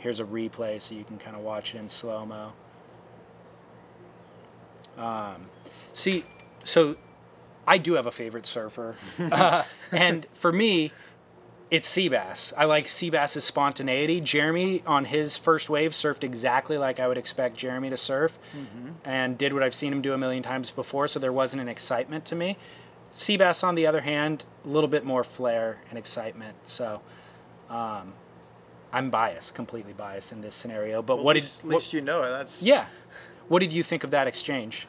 [0.05, 2.53] here's a replay so you can kind of watch it in slow mo.
[4.99, 5.47] Um,
[5.95, 6.25] see,
[6.62, 6.97] so
[7.67, 10.93] I do have a favorite surfer, uh, and for me,
[11.71, 12.53] it's Seabass.
[12.57, 14.21] I like Seabass's spontaneity.
[14.21, 18.38] Jeremy on his first wave surfed exactly like I would expect Jeremy to surf,
[19.07, 21.09] and did what I've seen him do a million times before.
[21.09, 22.59] So there wasn't an excitement to me.
[23.11, 26.57] Seabass, on the other hand, a little bit more flair and excitement.
[26.67, 27.01] So.
[27.71, 28.12] Um,
[28.94, 31.02] I'm biased, completely biased in this scenario.
[31.02, 32.22] But Well, what at did least, at what- least you know.
[32.22, 32.87] That's yeah?
[33.48, 34.87] What did you think of that exchange?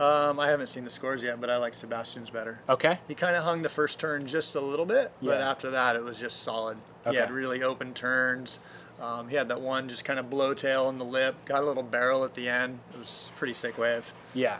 [0.00, 2.60] Um, I haven't seen the scores yet, but I like Sebastian's better.
[2.68, 2.98] Okay.
[3.06, 6.02] He kind of hung the first turn just a little bit, but after that it
[6.02, 6.78] was just solid.
[7.06, 7.14] Okay.
[7.14, 8.58] He had really open turns.
[9.00, 11.66] Um, he had that one just kind of blow tail in the lip, got a
[11.66, 12.78] little barrel at the end.
[12.94, 14.12] It was pretty sick wave.
[14.32, 14.58] Yeah.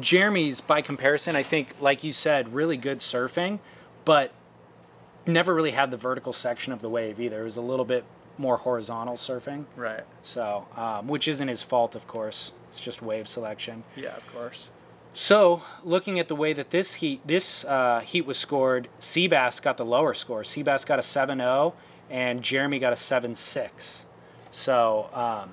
[0.00, 3.60] Jeremy's, by comparison, I think, like you said, really good surfing,
[4.04, 4.32] but
[5.26, 7.42] never really had the vertical section of the wave either.
[7.42, 8.04] It was a little bit
[8.38, 9.66] more horizontal surfing.
[9.76, 10.02] Right.
[10.22, 12.52] So, um, which isn't his fault, of course.
[12.68, 13.84] It's just wave selection.
[13.96, 14.70] Yeah, of course.
[15.14, 19.76] So, looking at the way that this heat this uh, heat was scored, Seabass got
[19.76, 20.42] the lower score.
[20.42, 21.74] Seabass got a 7-0,
[22.08, 24.04] and Jeremy got a 7-6.
[24.50, 25.52] So, um,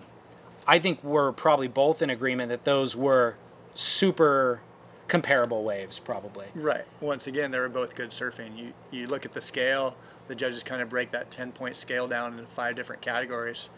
[0.65, 3.36] I think we're probably both in agreement that those were
[3.76, 4.62] super
[5.10, 6.46] comparable waves, probably.
[6.56, 6.86] Right.
[7.02, 8.58] Once again, they were both good surfing.
[8.58, 9.98] You you look at the scale.
[10.30, 13.70] The judges kind of break that ten point scale down into five different categories.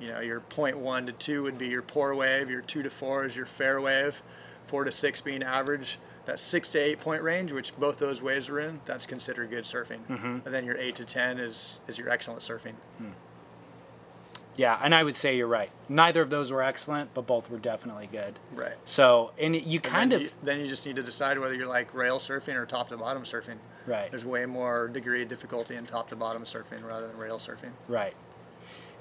[0.00, 2.50] You know, your point one to two would be your poor wave.
[2.50, 4.20] Your two to four is your fair wave.
[4.66, 5.98] Four to six being average.
[6.24, 9.64] That six to eight point range, which both those waves are in, that's considered good
[9.64, 10.00] surfing.
[10.08, 10.38] Mm-hmm.
[10.44, 12.74] And then your eight to ten is is your excellent surfing.
[12.98, 13.10] Hmm.
[14.56, 15.70] Yeah, and I would say you're right.
[15.88, 18.40] Neither of those were excellent, but both were definitely good.
[18.54, 18.74] Right.
[18.84, 21.66] So, and you kind then of you, then you just need to decide whether you're
[21.66, 23.58] like rail surfing or top to bottom surfing.
[23.88, 24.10] Right.
[24.10, 27.72] There's way more degree of difficulty in top to bottom surfing rather than rail surfing.
[27.88, 28.14] Right.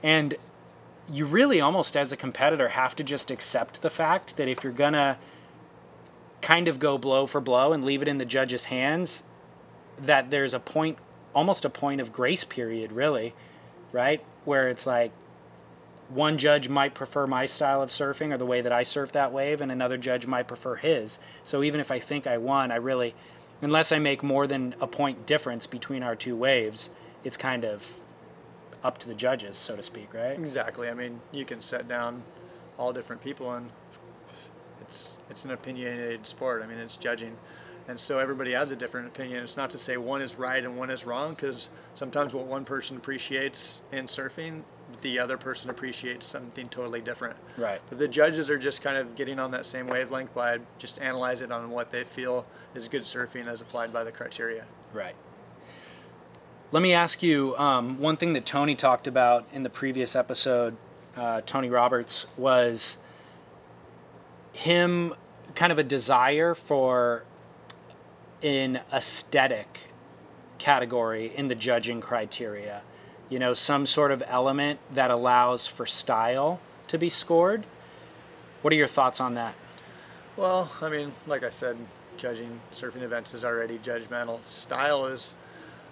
[0.01, 0.35] And
[1.11, 4.73] you really almost as a competitor have to just accept the fact that if you're
[4.73, 5.17] going to
[6.41, 9.23] kind of go blow for blow and leave it in the judge's hands,
[9.99, 10.97] that there's a point,
[11.33, 13.33] almost a point of grace period, really,
[13.91, 14.23] right?
[14.45, 15.11] Where it's like
[16.09, 19.33] one judge might prefer my style of surfing or the way that I surf that
[19.33, 21.19] wave, and another judge might prefer his.
[21.43, 23.13] So even if I think I won, I really,
[23.61, 26.89] unless I make more than a point difference between our two waves,
[27.23, 27.85] it's kind of
[28.83, 30.37] up to the judges, so to speak, right?
[30.37, 30.89] Exactly.
[30.89, 32.23] I mean, you can set down
[32.77, 33.69] all different people, and
[34.81, 36.61] it's it's an opinionated sport.
[36.63, 37.35] I mean, it's judging,
[37.87, 39.43] and so everybody has a different opinion.
[39.43, 42.65] It's not to say one is right and one is wrong, because sometimes what one
[42.65, 44.63] person appreciates in surfing,
[45.01, 47.35] the other person appreciates something totally different.
[47.57, 47.79] Right.
[47.89, 51.41] But the judges are just kind of getting on that same wavelength by just analyze
[51.41, 54.65] it on what they feel is good surfing as applied by the criteria.
[54.93, 55.15] Right.
[56.71, 60.75] Let me ask you um, one thing that Tony talked about in the previous episode,
[61.15, 62.97] uh, Tony Roberts, was
[64.51, 65.13] him
[65.55, 67.23] kind of a desire for
[68.43, 69.91] an aesthetic
[70.57, 72.81] category in the judging criteria.
[73.29, 77.65] You know, some sort of element that allows for style to be scored.
[78.61, 79.55] What are your thoughts on that?
[80.37, 81.77] Well, I mean, like I said,
[82.15, 84.43] judging surfing events is already judgmental.
[84.43, 85.35] Style is,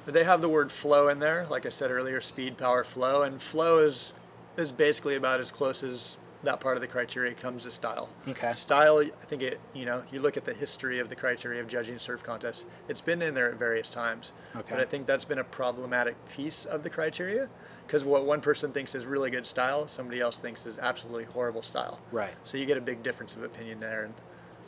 [0.06, 1.46] they have the word flow in there.
[1.50, 4.14] Like I said earlier, speed, power, flow, and flow is
[4.58, 8.10] is basically about as close as that part of the criteria comes to style.
[8.28, 8.54] Okay.
[8.54, 11.68] Style, I think it, you know, you look at the history of the criteria of
[11.68, 12.66] judging surf contests.
[12.88, 14.66] It's been in there at various times, Okay.
[14.70, 17.50] but I think that's been a problematic piece of the criteria
[17.86, 21.62] because what one person thinks is really good style, somebody else thinks is absolutely horrible
[21.62, 22.00] style.
[22.12, 22.34] Right.
[22.44, 24.14] So you get a big difference of opinion there, and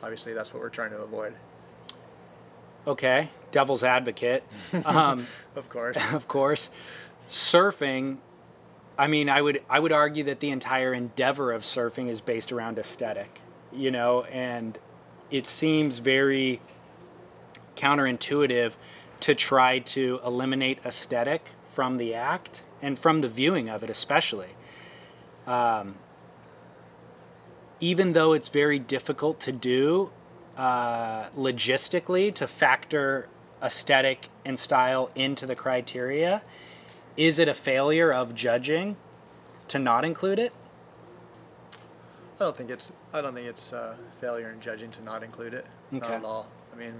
[0.04, 1.34] obviously that's what we're trying to avoid.
[2.86, 4.44] Okay, devil's advocate.
[4.86, 5.98] Um, Of course.
[6.14, 6.70] of course.
[7.30, 8.18] Surfing,
[8.98, 12.52] I mean, I would I would argue that the entire endeavor of surfing is based
[12.52, 14.78] around aesthetic, you know, and
[15.30, 16.62] it seems very
[17.76, 18.74] counterintuitive
[19.20, 24.50] to try to eliminate aesthetic from the act and from the viewing of it, especially.
[25.46, 25.96] Um,
[27.80, 30.12] even though it's very difficult to do
[30.58, 33.28] uh, logistically to factor
[33.62, 36.42] aesthetic and style into the criteria,
[37.18, 38.96] is it a failure of judging
[39.68, 40.54] to not include it?
[42.40, 45.54] I don't think it's I don't think it's uh, failure in judging to not include
[45.56, 45.66] it.
[45.92, 46.48] Not at all.
[46.72, 46.94] I mean,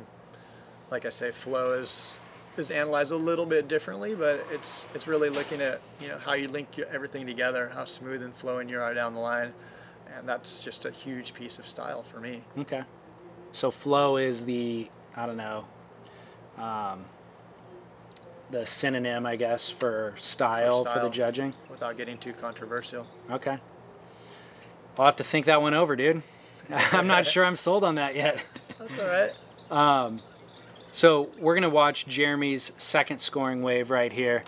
[0.90, 2.18] like I say, flow is
[2.58, 6.34] is analyzed a little bit differently, but it's it's really looking at you know how
[6.34, 9.54] you link your- everything together, how smooth and flowing you are down the line,
[10.18, 12.42] and that's just a huge piece of style for me.
[12.58, 12.84] Okay.
[13.52, 15.66] So flow is the I don't know.
[16.58, 17.06] Um,
[18.52, 21.54] the synonym, I guess, for style for, the judging.
[21.70, 23.06] without getting too controversial.
[23.30, 23.58] Okay.
[24.98, 26.24] I'll have to think that one over, dude.
[26.92, 28.44] I'm not sure I'm sold on that yet.
[28.80, 29.34] That's all right.
[29.70, 30.22] Um,
[30.92, 34.44] so we're gonna watch Jeremy's second scoring wave right here.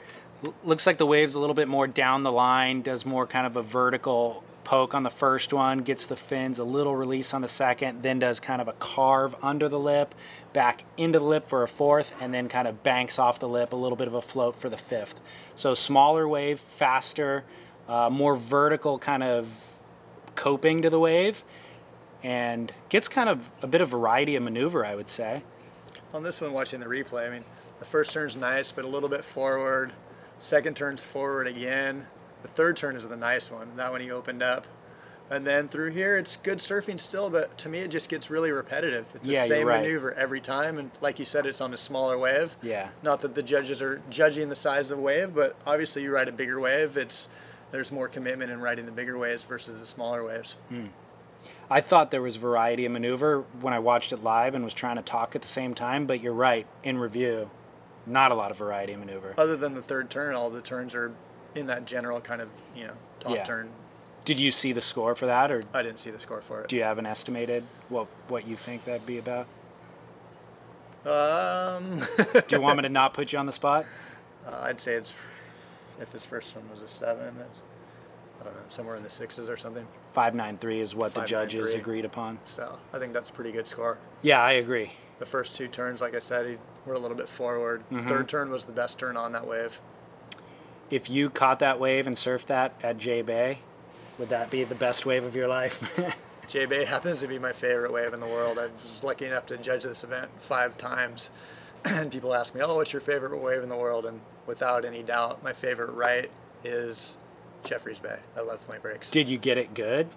[0.46, 3.46] L- looks like the wave's a little bit more down the line, does more kind
[3.46, 7.42] of a vertical poke on the first one, gets the fins, a little release on
[7.42, 10.14] the second, then does kind of a carve under the lip,
[10.54, 13.74] back into the lip for a fourth, and then kind of banks off the lip,
[13.74, 15.20] a little bit of a float for the fifth.
[15.56, 17.46] So smaller wave, faster,
[17.88, 19.80] uh, more vertical kind of
[20.36, 21.44] coping to the wave,
[22.22, 25.42] and gets kind of a bit of variety of maneuver, I would say.
[26.14, 27.44] On this one, watching the replay, I mean,
[27.80, 29.94] the first turn's nice, but a little bit forward.
[30.38, 32.06] Second turn's forward again.
[32.42, 33.76] The third turn is the nice one.
[33.76, 34.66] That one he opened up.
[35.32, 38.52] And then through here, it's good surfing still, but to me, it just gets really
[38.52, 39.06] repetitive.
[39.14, 39.82] It's the Yeah, same right.
[39.82, 40.80] maneuver every time.
[40.80, 42.56] And like you said, it's on a smaller wave.
[42.64, 42.90] Yeah.
[43.04, 46.28] Not that the judges are judging the size of the wave, but obviously, you ride
[46.30, 46.98] a bigger wave.
[46.98, 47.28] It's
[47.72, 50.56] there's more commitment in riding the bigger waves versus the smaller waves.
[50.70, 50.88] Hmm.
[51.70, 54.96] I thought there was variety of maneuver when I watched it live and was trying
[54.96, 56.66] to talk at the same time, but you're right.
[56.84, 57.52] In review,
[58.08, 59.36] not a lot of variety of maneuver.
[59.38, 61.14] Other than the third turn, all the turns are
[61.56, 63.44] in that general kind of you know top Yeah.
[63.44, 63.70] turn.
[64.26, 66.68] Did you see the score for that, or I didn't see the score for it.
[66.68, 69.48] do you have an estimated what what you think that'd be about?
[71.06, 72.00] Um,
[72.48, 73.86] Do you want me to not put you on the spot?
[74.48, 75.14] uh, I'd say it's
[76.00, 77.64] if his first one was a seven, it's
[78.42, 79.88] I don't know somewhere in the sixes or something.
[80.12, 81.26] Five nine three is what the 5.93.
[81.28, 82.40] judges agreed upon.
[82.46, 83.98] So I think that's a pretty good score.
[84.22, 84.92] Yeah, I agree.
[85.20, 87.84] The first two turns, like I said, he, were a little bit forward.
[87.90, 88.08] Mm-hmm.
[88.08, 89.80] Third turn was the best turn on that wave.
[90.92, 93.60] If you caught that wave and surfed that at J Bay,
[94.18, 95.84] would that be the best wave of your life?
[96.48, 98.58] J Bay happens to be my favorite wave in the world.
[98.58, 101.30] I was lucky enough to judge this event five times,
[101.86, 105.04] and people ask me, "Oh, what's your favorite wave in the world?" And without any
[105.04, 106.30] doubt, my favorite right
[106.64, 107.18] is
[107.64, 108.18] Jeffreys Bay.
[108.36, 109.12] I love point breaks.
[109.12, 110.08] Did you get it good?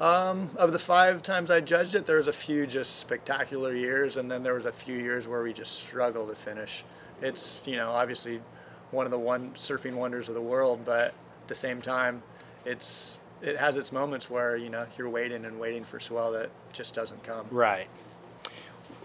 [0.00, 4.16] Um, of the five times I judged it, there was a few just spectacular years,
[4.16, 6.84] and then there was a few years where we just struggled to finish.
[7.22, 8.40] It's you know obviously
[8.94, 12.22] one of the one surfing wonders of the world, but at the same time,
[12.64, 16.50] it's it has its moments where you know you're waiting and waiting for swell that
[16.72, 17.46] just doesn't come.
[17.50, 17.88] Right.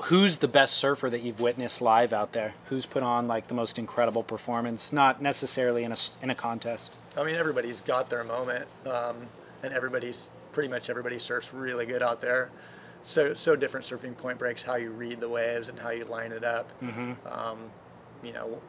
[0.04, 2.54] Who's the best surfer that you've witnessed live out there?
[2.68, 4.94] Who's put on like the most incredible performance?
[4.94, 6.94] Not necessarily in a in a contest.
[7.18, 9.28] I mean, everybody's got their moment, um,
[9.62, 12.50] and everybody's pretty much everybody surfs really good out there.
[13.04, 16.32] So so different surfing point breaks, how you read the waves and how you line
[16.32, 16.70] it up.
[17.30, 17.72] Um,
[18.24, 18.62] you know,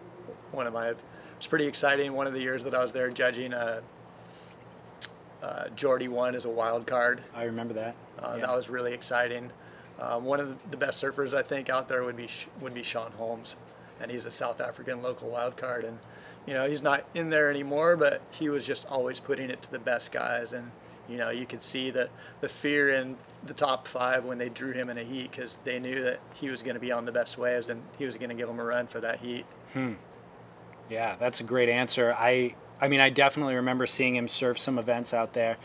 [0.50, 0.94] one of my
[1.40, 2.12] it's pretty exciting.
[2.12, 3.80] One of the years that I was there judging, uh,
[5.42, 7.22] uh, Jordy won as a wild card.
[7.34, 7.94] I remember that.
[8.18, 8.44] Uh, Yeah.
[8.46, 9.50] That was really exciting.
[9.98, 12.28] Um, one of the, best surfers I think out there would be
[12.60, 13.56] would be Sean Holmes,
[14.02, 15.84] and he's a South African local wild card.
[15.84, 15.98] And
[16.46, 19.72] you know he's not in there anymore, but he was just always putting it to
[19.72, 20.52] the best guys.
[20.52, 20.70] And
[21.08, 22.10] you know you could see the
[22.42, 23.16] the fear in
[23.46, 26.50] the top five when they drew him in a heat because they knew that he
[26.50, 28.60] was going to be on the best waves and he was going to give them
[28.60, 29.46] a run for that heat.
[30.90, 32.14] Yeah, that's a great answer.
[32.18, 35.56] I I mean, I definitely remember seeing him surf some events out there,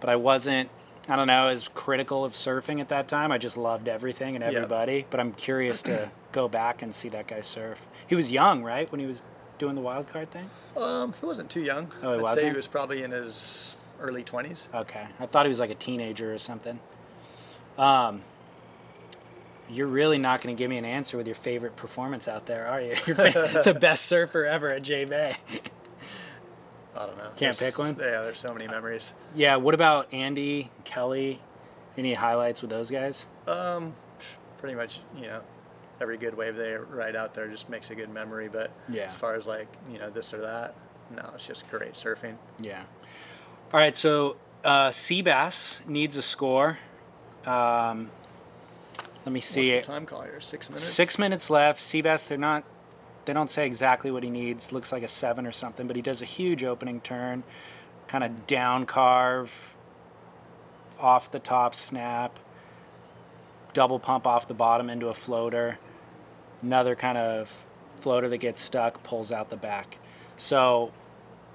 [0.00, 0.70] but I wasn't
[1.08, 3.30] I don't know, as critical of surfing at that time.
[3.30, 7.28] I just loved everything and everybody, but I'm curious to go back and see that
[7.28, 7.86] guy surf.
[8.08, 9.22] He was young, right, when he was
[9.58, 10.50] doing the wild card thing?
[10.76, 11.90] Um, he wasn't too young.
[12.02, 12.50] Oh, he I'd say wasn't?
[12.50, 14.68] he was probably in his early 20s.
[14.74, 15.06] Okay.
[15.18, 16.78] I thought he was like a teenager or something.
[17.78, 18.22] Um,
[19.70, 22.66] you're really not going to give me an answer with your favorite performance out there,
[22.66, 22.94] are you?
[23.06, 23.16] You're
[23.62, 25.36] the best surfer ever at J Bay.
[26.94, 27.24] I don't know.
[27.36, 27.96] Can't There's- pick one?
[27.98, 29.12] Yeah, there's so many memories.
[29.34, 29.56] Yeah.
[29.56, 31.40] What about Andy, Kelly?
[31.98, 33.26] Any highlights with those guys?
[33.46, 33.94] Um,
[34.58, 35.40] pretty much, you know,
[36.00, 38.48] every good wave they ride out there just makes a good memory.
[38.48, 39.04] But Yeah.
[39.08, 40.74] as far as like, you know, this or that,
[41.14, 42.36] no, it's just great surfing.
[42.60, 42.82] Yeah.
[43.74, 43.94] All right.
[43.96, 46.78] So uh, Seabass needs a score.
[47.44, 48.10] Um,
[49.26, 49.80] let me see.
[49.80, 50.40] Time call here?
[50.40, 50.84] Six minutes.
[50.84, 51.80] Six minutes left.
[51.80, 52.62] Seabass, they're not.
[53.24, 54.72] They don't say exactly what he needs.
[54.72, 57.42] Looks like a seven or something, but he does a huge opening turn,
[58.06, 59.76] kind of down carve,
[61.00, 62.38] off the top snap,
[63.72, 65.80] double pump off the bottom into a floater,
[66.62, 67.66] another kind of
[67.96, 69.98] floater that gets stuck, pulls out the back.
[70.36, 70.92] So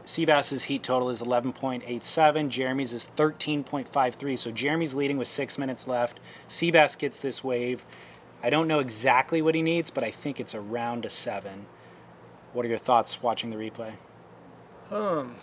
[0.06, 2.50] Seabass's heat total is 11.87.
[2.50, 4.38] Jeremy's is 13.53.
[4.38, 6.20] So Jeremy's leading with six minutes left.
[6.50, 7.86] Seabass gets this wave.
[8.44, 11.68] I don't know exactly what he needs, but I think it's around a seven.
[12.54, 13.94] What are your thoughts watching the replay?
[14.90, 15.36] Um,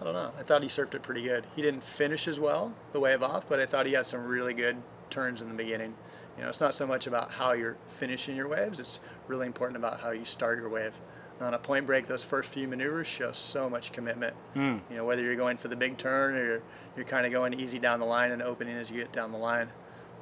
[0.00, 0.32] I don't know.
[0.38, 1.44] I thought he surfed it pretty good.
[1.54, 4.54] He didn't finish as well the wave off, but I thought he had some really
[4.54, 4.76] good
[5.10, 5.94] turns in the beginning.
[6.36, 9.76] You know, it's not so much about how you're finishing your waves; it's really important
[9.76, 10.92] about how you start your wave.
[11.40, 14.34] On a point break, those first few maneuvers show so much commitment.
[14.54, 14.78] Hmm.
[14.90, 16.62] You know, whether you're going for the big turn or you're,
[16.96, 19.38] you're kind of going easy down the line and opening as you get down the
[19.38, 19.68] line.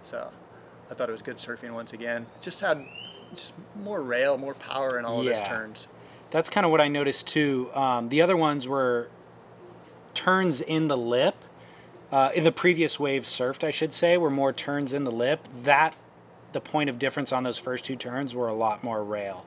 [0.03, 0.33] So
[0.91, 2.27] I thought it was good surfing once again.
[2.41, 2.79] Just had
[3.35, 5.89] just more rail, more power in all of his turns.
[6.31, 7.71] That's kind of what I noticed too.
[7.75, 9.09] Um, the other ones were
[10.15, 11.37] turns in the lip.
[12.11, 15.49] Uh, in the previous waves surfed, I should say, were more turns in the lip.
[15.63, 15.97] That
[16.53, 19.47] the point of difference on those first two turns were a lot more rail.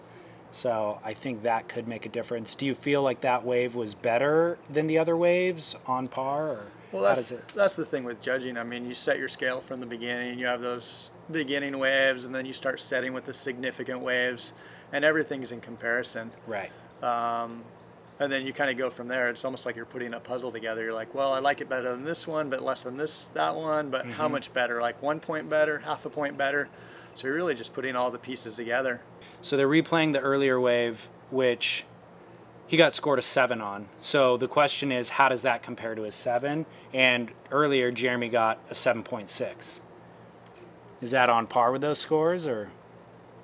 [0.56, 2.56] So I think that could make a difference.
[2.56, 6.48] Do you feel like that wave was better than the other waves on par?
[6.48, 7.46] Or Well, that's it?
[7.50, 8.58] that's the thing with judging.
[8.58, 10.40] I mean, you set your scale from the beginning.
[10.40, 14.54] You have those beginning waves, and then you start setting with the significant waves,
[14.94, 16.32] and everything's in comparison.
[16.48, 16.72] Right.
[17.04, 17.62] Um,
[18.22, 19.30] and then you kind of go from there.
[19.30, 20.86] It's almost like you're putting a puzzle together.
[20.86, 23.54] You're like, well, I like it better than this one, but less than this that
[23.54, 23.90] one.
[23.90, 24.80] But how much better?
[24.80, 26.70] Like one point better, half a point better.
[27.16, 29.02] So you're really just putting all the pieces together.
[29.42, 31.86] So they're replaying the earlier wave, which
[32.68, 33.88] he got scored a seven on.
[34.00, 36.66] So the question is, how does that compare to his seven?
[36.94, 39.80] And earlier, Jeremy got a 7.6.
[41.02, 42.70] Is that on par with those scores, or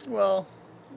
[0.07, 0.47] Well,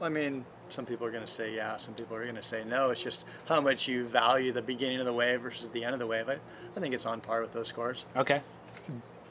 [0.01, 2.64] I mean, some people are going to say yeah, some people are going to say
[2.64, 2.91] no.
[2.91, 6.01] It's just how much you value the beginning of the wave versus the end of
[6.01, 6.29] the wave.
[6.29, 6.39] I,
[6.77, 8.07] I think it's on par with those scores.
[8.16, 8.41] okay?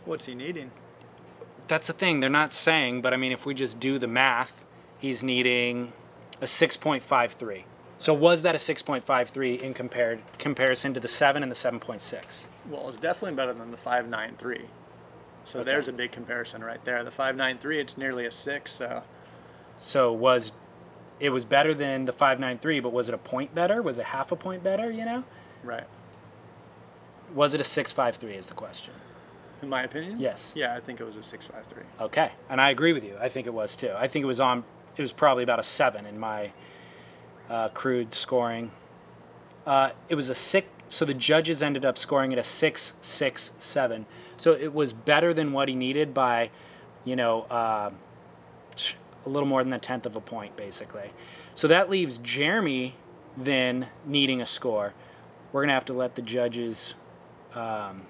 [0.05, 0.69] What's he needing?
[1.67, 2.19] That's the thing.
[2.19, 4.63] They're not saying, but I mean, if we just do the math,
[4.99, 5.93] he's needing
[6.41, 7.63] a 6.53.
[7.99, 12.45] So was that a 6.53 in compared comparison to the seven and the 7.6?
[12.69, 14.65] Well, it's definitely better than the 593.
[15.45, 15.71] So Okay.
[15.71, 17.03] there's a big comparison right there.
[17.03, 18.73] The 593, it's nearly a six.
[18.73, 19.03] So
[19.77, 20.51] So was
[21.19, 23.81] it was better than the 593, but was it a point better?
[23.81, 25.23] Was it half a point better, you know?
[25.63, 25.85] right.
[27.33, 28.93] Was it a 653 is the question.
[29.63, 30.19] In my opinion.
[30.19, 30.51] Yes.
[30.55, 32.05] Yeah, I think it was a 653.
[32.05, 32.31] Okay.
[32.49, 33.15] And I agree with you.
[33.19, 33.91] I think it was too.
[33.97, 36.51] I think it was on it was probably about a 7 in my
[37.49, 38.71] uh, crude scoring.
[39.65, 44.05] Uh, it was a 6 so the judges ended up scoring it a 667.
[44.37, 46.51] So it was better than what he needed by,
[47.03, 47.89] you know, uh,
[49.25, 51.11] a little more than a tenth of a point, basically.
[51.55, 52.95] So that leaves Jeremy
[53.35, 54.93] then needing a score.
[55.51, 56.93] We're going to have to let the judges.
[57.55, 58.03] Um,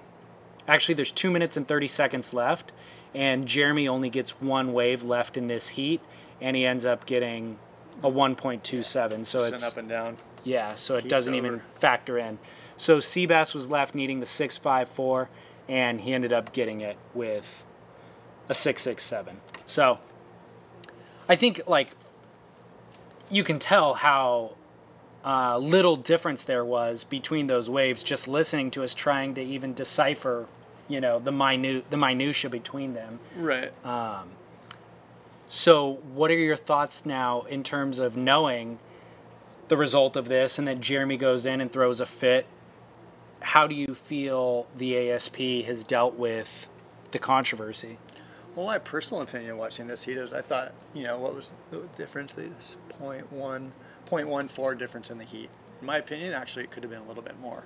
[0.68, 2.72] actually, there's two minutes and 30 seconds left,
[3.14, 6.00] and Jeremy only gets one wave left in this heat,
[6.40, 7.58] and he ends up getting
[8.02, 9.26] a 1.27.
[9.26, 10.16] So Just it's up and down.
[10.42, 12.38] yeah, so it doesn't even factor in.
[12.76, 15.28] So Seabass was left needing the 654,
[15.68, 17.64] and he ended up getting it with
[18.48, 19.40] a 667.
[19.66, 19.98] So
[21.28, 21.90] I think, like,
[23.30, 24.56] you can tell how
[25.24, 29.72] uh, little difference there was between those waves just listening to us trying to even
[29.72, 30.46] decipher,
[30.88, 33.20] you know, the minute the minutia between them.
[33.36, 33.72] Right.
[33.84, 34.30] Um,
[35.48, 38.78] so, what are your thoughts now in terms of knowing
[39.68, 42.46] the result of this and that Jeremy goes in and throws a fit?
[43.40, 46.66] How do you feel the ASP has dealt with
[47.10, 47.98] the controversy?
[48.54, 51.82] Well, my personal opinion watching this heat is I thought, you know, what was the
[51.98, 52.32] difference?
[52.32, 53.24] This 0.1,
[54.08, 55.50] 0.14 difference in the heat.
[55.80, 57.64] In my opinion, actually, it could have been a little bit more.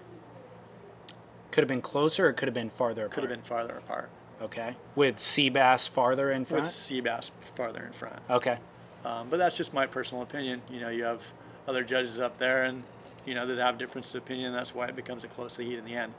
[1.50, 3.12] Could have been closer or could have been farther apart?
[3.12, 4.10] Could have been farther apart.
[4.40, 4.76] Okay.
[4.94, 6.64] With Seabass farther in front?
[6.64, 6.72] With?
[6.72, 8.20] Seabass farther in front.
[8.30, 8.58] Okay.
[9.04, 10.62] Um, but that's just my personal opinion.
[10.70, 11.22] You know, you have
[11.66, 12.82] other judges up there, and
[13.24, 14.52] you know that have difference of opinion.
[14.52, 16.14] That's why it becomes a close heat in the end.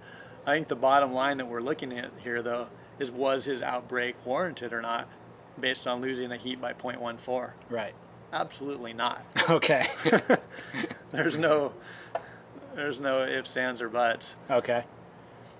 [0.45, 2.67] I think the bottom line that we're looking at here, though,
[2.97, 5.07] is was his outbreak warranted or not,
[5.59, 7.51] based on losing a heat by 0.14?
[7.69, 7.93] Right.
[8.33, 9.23] Absolutely not.
[9.49, 9.87] Okay.
[11.11, 11.73] There's no,
[12.75, 14.35] there's no ifs, ands, or buts.
[14.49, 14.83] okay.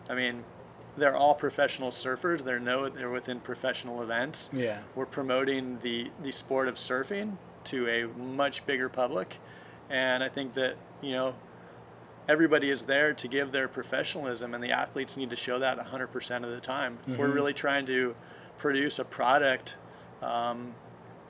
[0.10, 0.44] I mean,
[0.98, 2.44] they're all professional surfers.
[2.44, 4.50] They're no, they're within professional events.
[4.52, 4.82] Yeah.
[4.96, 9.38] We're promoting the the sport of surfing to a much bigger public,
[9.90, 11.36] and I think that you know
[12.28, 16.44] everybody is there to give their professionalism, and the athletes need to show that 100%
[16.44, 17.00] of the time.
[17.08, 18.16] If we're really trying to
[18.58, 19.78] produce a product,
[20.22, 20.74] um,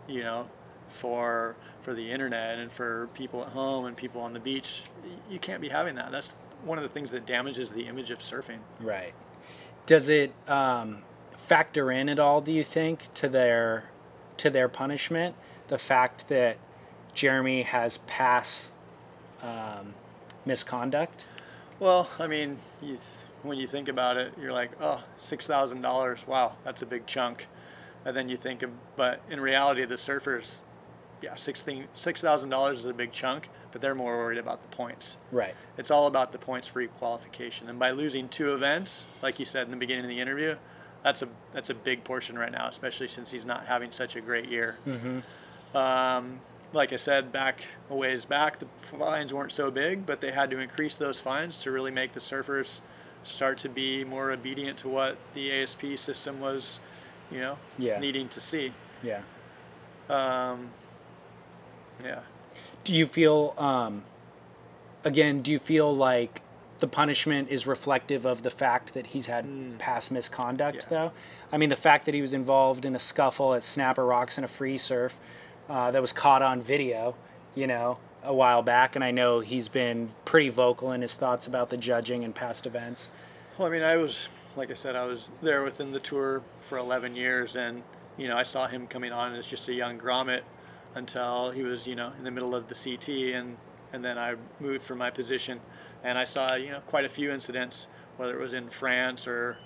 [0.07, 0.47] you know,
[0.89, 4.83] for for the internet and for people at home and people on the beach,
[5.29, 6.11] you can't be having that.
[6.11, 8.59] That's one of the things that damages the image of surfing.
[8.79, 9.13] Right.
[9.85, 11.03] Does it um,
[11.35, 12.41] factor in at all?
[12.41, 13.89] Do you think to their
[14.37, 15.35] to their punishment
[15.67, 16.57] the fact that
[17.13, 18.71] Jeremy has past
[19.41, 19.93] um,
[20.45, 21.25] misconduct?
[21.79, 22.99] Well, I mean, you th-
[23.43, 26.25] when you think about it, you're like, oh, six thousand dollars.
[26.27, 27.47] Wow, that's a big chunk.
[28.05, 30.63] And then you think of, but in reality, the surfers,
[31.21, 34.75] yeah, six six thousand dollars is a big chunk, but they're more worried about the
[34.75, 35.17] points.
[35.31, 35.53] Right.
[35.77, 37.69] It's all about the points free qualification.
[37.69, 40.55] And by losing two events, like you said in the beginning of the interview,
[41.03, 44.21] that's a that's a big portion right now, especially since he's not having such a
[44.21, 44.75] great year.
[44.87, 45.77] Mm-hmm.
[45.77, 46.39] Um,
[46.73, 50.49] like I said, back a ways back, the fines weren't so big, but they had
[50.51, 52.81] to increase those fines to really make the surfers
[53.23, 56.79] start to be more obedient to what the ASP system was,
[57.31, 57.99] you know, Yeah.
[57.99, 58.73] needing to see.
[59.03, 59.21] Yeah.
[60.09, 60.69] Um,
[62.03, 62.21] yeah.
[62.83, 64.03] Do you feel, um,
[65.03, 66.41] again, do you feel like
[66.79, 69.45] the punishment is reflective of the fact that he's had
[69.79, 70.77] past misconduct.
[70.83, 70.89] Yeah.
[70.89, 71.11] though?
[71.51, 74.43] I mean, the fact that he was involved in a scuffle at Snapper Rocks in
[74.43, 75.17] a free surf
[75.69, 77.15] uh, that was caught on video,
[77.55, 81.47] you know, a while back, and I know he's been pretty vocal in his thoughts
[81.47, 83.11] about the judging and past events.
[83.57, 86.77] Well, I mean, I was, like I said, I was there within the tour for
[86.77, 87.83] 11 years, and
[88.17, 90.41] you know, I saw him coming on as just a young grommet
[90.95, 93.57] until he was, you know, in the middle of the CT, and
[93.91, 95.59] and then I moved from my position,
[96.03, 97.87] and I saw, you know, quite a few incidents,
[98.17, 99.57] whether it was in France or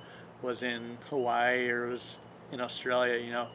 [0.42, 2.20] was in Hawaii or was
[2.52, 3.24] in Australia.
[3.24, 3.48] You know,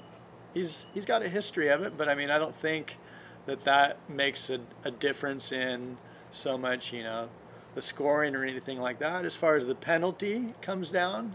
[0.54, 2.98] he's he's got a history of it, but I mean, I don't think
[3.46, 5.96] that that makes a, a difference in
[6.30, 7.28] so much, you know,
[7.74, 9.24] the scoring or anything like that.
[9.24, 11.34] As far as the penalty comes down,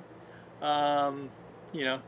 [0.62, 1.30] um,
[1.72, 2.00] you know,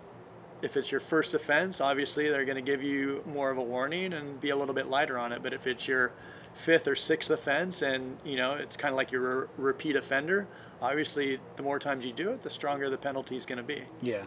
[0.66, 4.13] if it's your first offense, obviously they're going to give you more of a warning
[4.13, 5.43] and be a little bit lighter on it.
[5.43, 6.11] But if it's your
[6.55, 10.47] fifth or sixth offense and, you know, it's kind of like you're a repeat offender,
[10.82, 13.84] obviously the more times you do it, the stronger the penalty is going to be.
[14.01, 14.24] Yeah.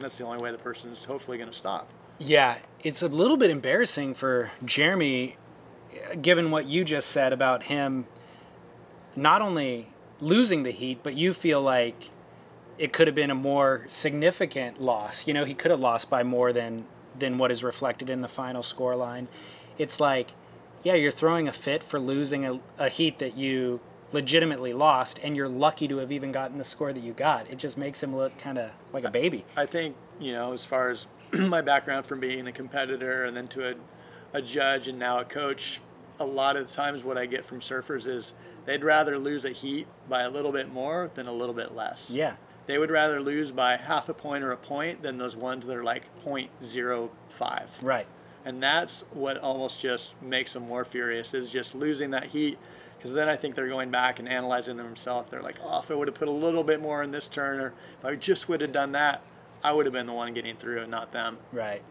[0.00, 1.88] That's the only way the person is hopefully going to stop.
[2.18, 5.36] Yeah, it's a little bit embarrassing for Jeremy,
[6.20, 8.06] given what you just said about him
[9.14, 9.88] not only
[10.20, 12.10] losing the heat, but you feel like
[12.82, 15.28] it could have been a more significant loss.
[15.28, 16.84] You know, he could have lost by more than
[17.16, 19.28] than what is reflected in the final score line.
[19.78, 20.32] It's like,
[20.82, 23.78] yeah, you're throwing a fit for losing a, a heat that you
[24.10, 27.48] legitimately lost, and you're lucky to have even gotten the score that you got.
[27.48, 29.44] It just makes him look kind of like a baby.
[29.56, 33.46] I think, you know, as far as my background from being a competitor and then
[33.48, 33.74] to a,
[34.32, 35.80] a judge and now a coach,
[36.18, 39.50] a lot of the times what I get from surfers is they'd rather lose a
[39.50, 42.10] heat by a little bit more than a little bit less.
[42.10, 42.34] Yeah.
[42.66, 45.76] They would rather lose by half a point or a point than those ones that
[45.76, 47.10] are like 0.05.
[47.82, 48.06] Right.
[48.44, 52.58] And that's what almost just makes them more furious is just losing that heat.
[52.96, 55.28] Because then I think they're going back and analyzing themselves.
[55.28, 57.58] They're like, oh, if I would have put a little bit more in this turn,
[57.58, 59.22] or if I just would have done that,
[59.64, 61.38] I would have been the one getting through and not them.
[61.52, 61.82] Right.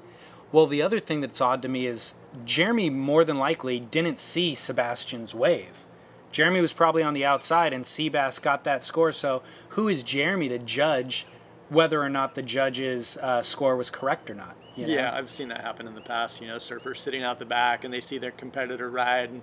[0.53, 2.15] Well, the other thing that's odd to me is
[2.45, 5.85] Jeremy more than likely didn't see Sebastian's wave.
[6.31, 9.11] Jeremy was probably on the outside and Seabass got that score.
[9.11, 11.25] So who is Jeremy to judge
[11.69, 14.55] whether or not the judge's uh, score was correct or not?
[14.75, 14.93] you know?
[14.93, 16.41] Yeah, I've seen that happen in the past.
[16.41, 19.41] You know, surfers sitting out the back and they see their competitor ride, and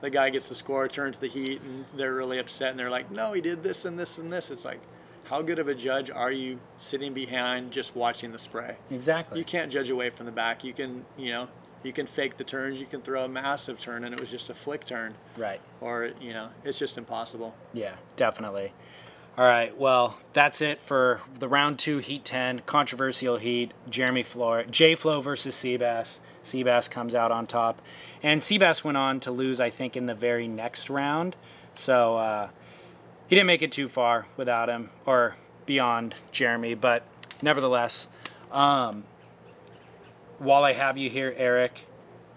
[0.00, 3.10] the guy gets the score, turns the heat, and they're really upset, and they're like,
[3.10, 4.80] "No, he did this and this and this." It's like,
[5.24, 8.76] how good of a judge are you sitting behind just watching the spray?
[8.90, 9.38] Exactly.
[9.38, 10.64] You can't judge away from the back.
[10.64, 11.48] You can, you know,
[11.82, 12.78] you can fake the turns.
[12.80, 15.60] You can throw a massive turn, and it was just a flick turn, Right.
[15.80, 17.54] or you know, it's just impossible.
[17.72, 18.72] Yeah, definitely.
[19.36, 23.72] All right, well, that's it for the round two Heat 10 controversial heat.
[23.88, 26.18] Jeremy Flores, J Flow versus Seabass.
[26.42, 27.80] Seabass comes out on top.
[28.22, 31.36] And Seabass went on to lose, I think, in the very next round.
[31.74, 32.48] So uh,
[33.28, 36.74] he didn't make it too far without him or beyond Jeremy.
[36.74, 37.04] But
[37.42, 38.08] nevertheless,
[38.50, 39.04] um,
[40.38, 41.86] while I have you here, Eric,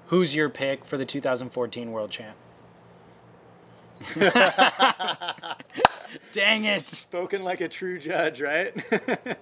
[0.08, 2.36] who's your pick for the 2014 World Champ?
[6.34, 6.84] Dang it.
[6.84, 8.74] Spoken like a true judge, right?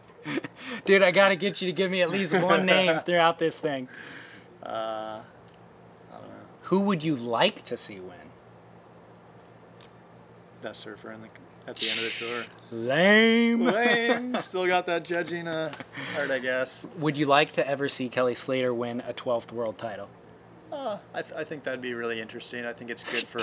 [0.86, 3.88] Dude, I gotta get you to give me at least one name throughout this thing.
[4.64, 5.22] uh, I
[6.12, 6.36] don't know.
[6.64, 8.18] Who would you like to see win?
[10.62, 11.30] That surfer in the,
[11.70, 12.44] at the end of the tour.
[12.72, 13.62] Lame.
[13.62, 14.38] Lame.
[14.40, 15.72] Still got that judging uh,
[16.16, 16.88] heart, I guess.
[16.98, 20.10] Would you like to ever see Kelly Slater win a 12th world title?
[20.72, 22.66] Uh, I, th- I think that'd be really interesting.
[22.66, 23.42] I think it's good for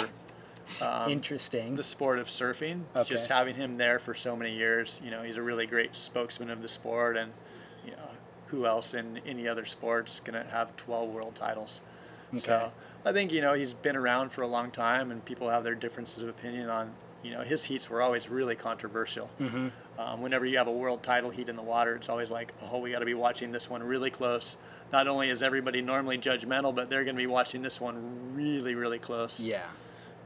[1.09, 1.77] Interesting.
[1.77, 2.83] the sport of surfing.
[2.97, 3.09] Okay.
[3.09, 5.01] Just having him there for so many years.
[5.05, 7.33] You know, he's a really great spokesman of the sport, and
[7.85, 8.09] you know,
[8.49, 11.81] who else in any other sports gonna have 12 world titles?
[12.33, 12.41] Okay.
[12.41, 12.73] So
[13.05, 15.77] I think you know he's been around for a long time, and people have their
[15.77, 16.93] differences of opinion on.
[17.27, 19.29] You know, his heats were always really controversial.
[19.41, 19.69] Mm-hmm.
[19.99, 22.79] Um, whenever you have a world title heat in the water, it's always like, oh,
[22.79, 24.57] we got to be watching this one really close.
[24.93, 27.97] Not only is everybody normally judgmental, but they're going to be watching this one
[28.35, 29.41] really, really close.
[29.41, 29.67] Yeah.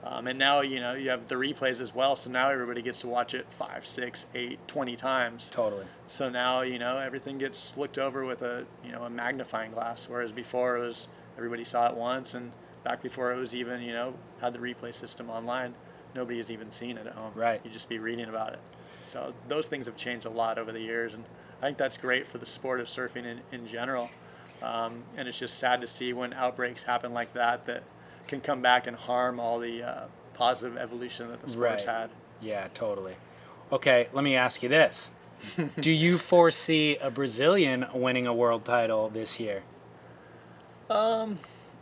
[0.03, 2.17] Um, and now, you know, you have the replays as well.
[2.17, 5.51] So now everybody gets to watch it five, six, eight, twenty times.
[5.51, 5.87] Totally.
[6.07, 10.09] So now, you know, everything gets looked over with a, you know, a magnifying glass.
[10.09, 13.93] Whereas before it was everybody saw it once, and back before it was even, you
[13.93, 15.75] know, had the replay system online,
[16.15, 17.33] nobody has even seen it at home.
[17.35, 17.61] Right.
[17.65, 18.59] You just be reading about it.
[19.07, 21.25] So those things have changed a lot over the years, and
[21.61, 24.09] I think that's great for the sport of surfing in, in general.
[24.63, 27.83] Um, and it's just sad to see when outbreaks happen like that that
[28.29, 30.05] can come back and harm all the uh,
[30.35, 31.95] positive evolution that the sport's Right.
[31.97, 32.11] had.
[32.41, 33.15] Yeah, totally.
[33.73, 35.11] Okay, let me ask you this.
[35.81, 39.63] Do you foresee a Brazilian winning a world title this year?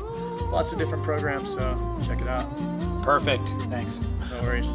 [0.51, 1.53] lots of different programs.
[1.53, 2.47] So check it out.
[3.03, 3.49] Perfect.
[3.69, 3.99] Thanks.
[4.31, 4.73] No worries.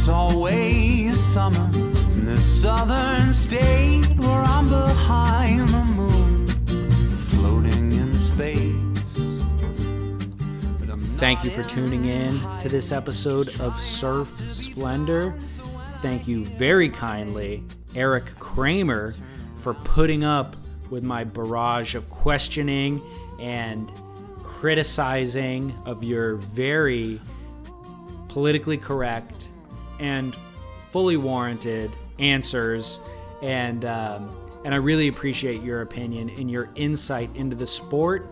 [0.00, 6.48] It's always summer in this southern state where I'm behind the moon,
[7.28, 8.74] floating in space.
[10.80, 15.38] But I'm Thank you for tuning in to this episode of Surf Splendor.
[16.00, 17.62] Thank you very kindly,
[17.94, 19.14] Eric Kramer,
[19.58, 20.56] for putting up
[20.88, 23.02] with my barrage of questioning
[23.38, 23.92] and
[24.42, 27.20] criticizing of your very
[28.28, 29.49] politically correct
[30.00, 30.36] and
[30.88, 32.98] fully warranted answers
[33.42, 38.26] and um, and I really appreciate your opinion and your insight into the sport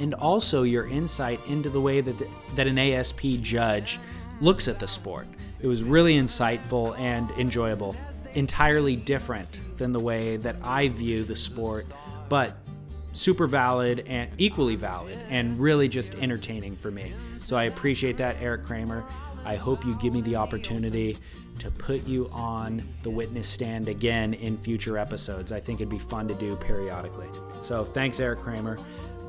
[0.00, 4.00] and also your insight into the way that the, that an ASP judge
[4.40, 5.26] looks at the sport.
[5.60, 7.96] It was really insightful and enjoyable.
[8.34, 11.86] Entirely different than the way that I view the sport,
[12.28, 12.56] but
[13.12, 17.12] super valid and equally valid and really just entertaining for me.
[17.38, 19.04] So I appreciate that, Eric Kramer.
[19.44, 21.16] I hope you give me the opportunity
[21.58, 25.50] to put you on the witness stand again in future episodes.
[25.52, 27.28] I think it'd be fun to do periodically.
[27.62, 28.78] So thanks, Eric Kramer.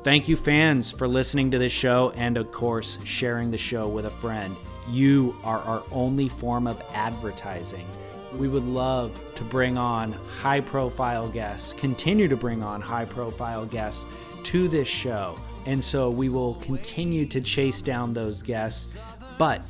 [0.02, 4.06] Thank you, fans, for listening to this show and, of course, sharing the show with
[4.06, 4.56] a friend.
[4.88, 7.86] You are our only form of advertising.
[8.34, 13.66] We would love to bring on high profile guests, continue to bring on high profile
[13.66, 14.06] guests
[14.44, 15.38] to this show.
[15.66, 18.94] And so we will continue to chase down those guests,
[19.36, 19.66] but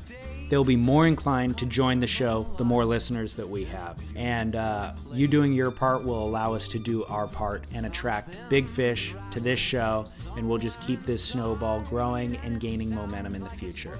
[0.50, 3.96] they'll be more inclined to join the show the more listeners that we have.
[4.16, 8.34] And uh, you doing your part will allow us to do our part and attract
[8.50, 10.04] big fish to this show,
[10.36, 13.98] and we'll just keep this snowball growing and gaining momentum in the future.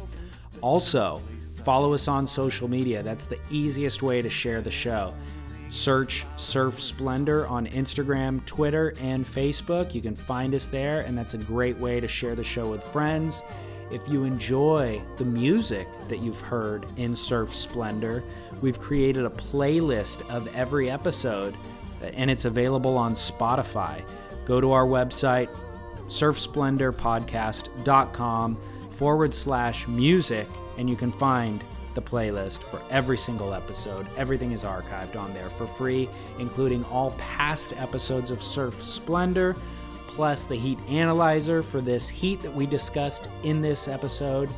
[0.61, 1.23] Also,
[1.65, 3.03] follow us on social media.
[3.03, 5.15] That's the easiest way to share the show.
[5.71, 9.95] Search Surf Splendor on Instagram, Twitter, and Facebook.
[9.95, 12.83] You can find us there, and that's a great way to share the show with
[12.83, 13.43] friends.
[13.91, 18.23] If you enjoy the music that you've heard in Surf Splendor,
[18.61, 21.57] we've created a playlist of every episode,
[22.01, 24.05] and it's available on Spotify.
[24.45, 25.49] Go to our website,
[26.07, 28.57] surfsplendorpodcast.com
[28.93, 30.47] forward slash music,
[30.79, 31.65] and you can find
[31.95, 34.07] the playlist for every single episode.
[34.17, 39.57] Everything is archived on there for free, including all past episodes of Surf Splendor,
[40.21, 44.51] plus the heat analyzer for this heat that we discussed in this episode,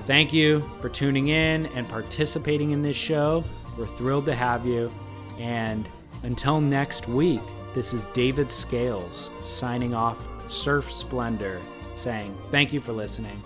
[0.00, 3.44] Thank you for tuning in and participating in this show.
[3.76, 4.90] We're thrilled to have you.
[5.38, 5.88] And
[6.24, 7.42] until next week,
[7.74, 11.60] This is David Scales signing off, Surf Splendor,
[11.94, 13.40] saying thank you for listening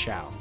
[0.00, 0.39] ciao.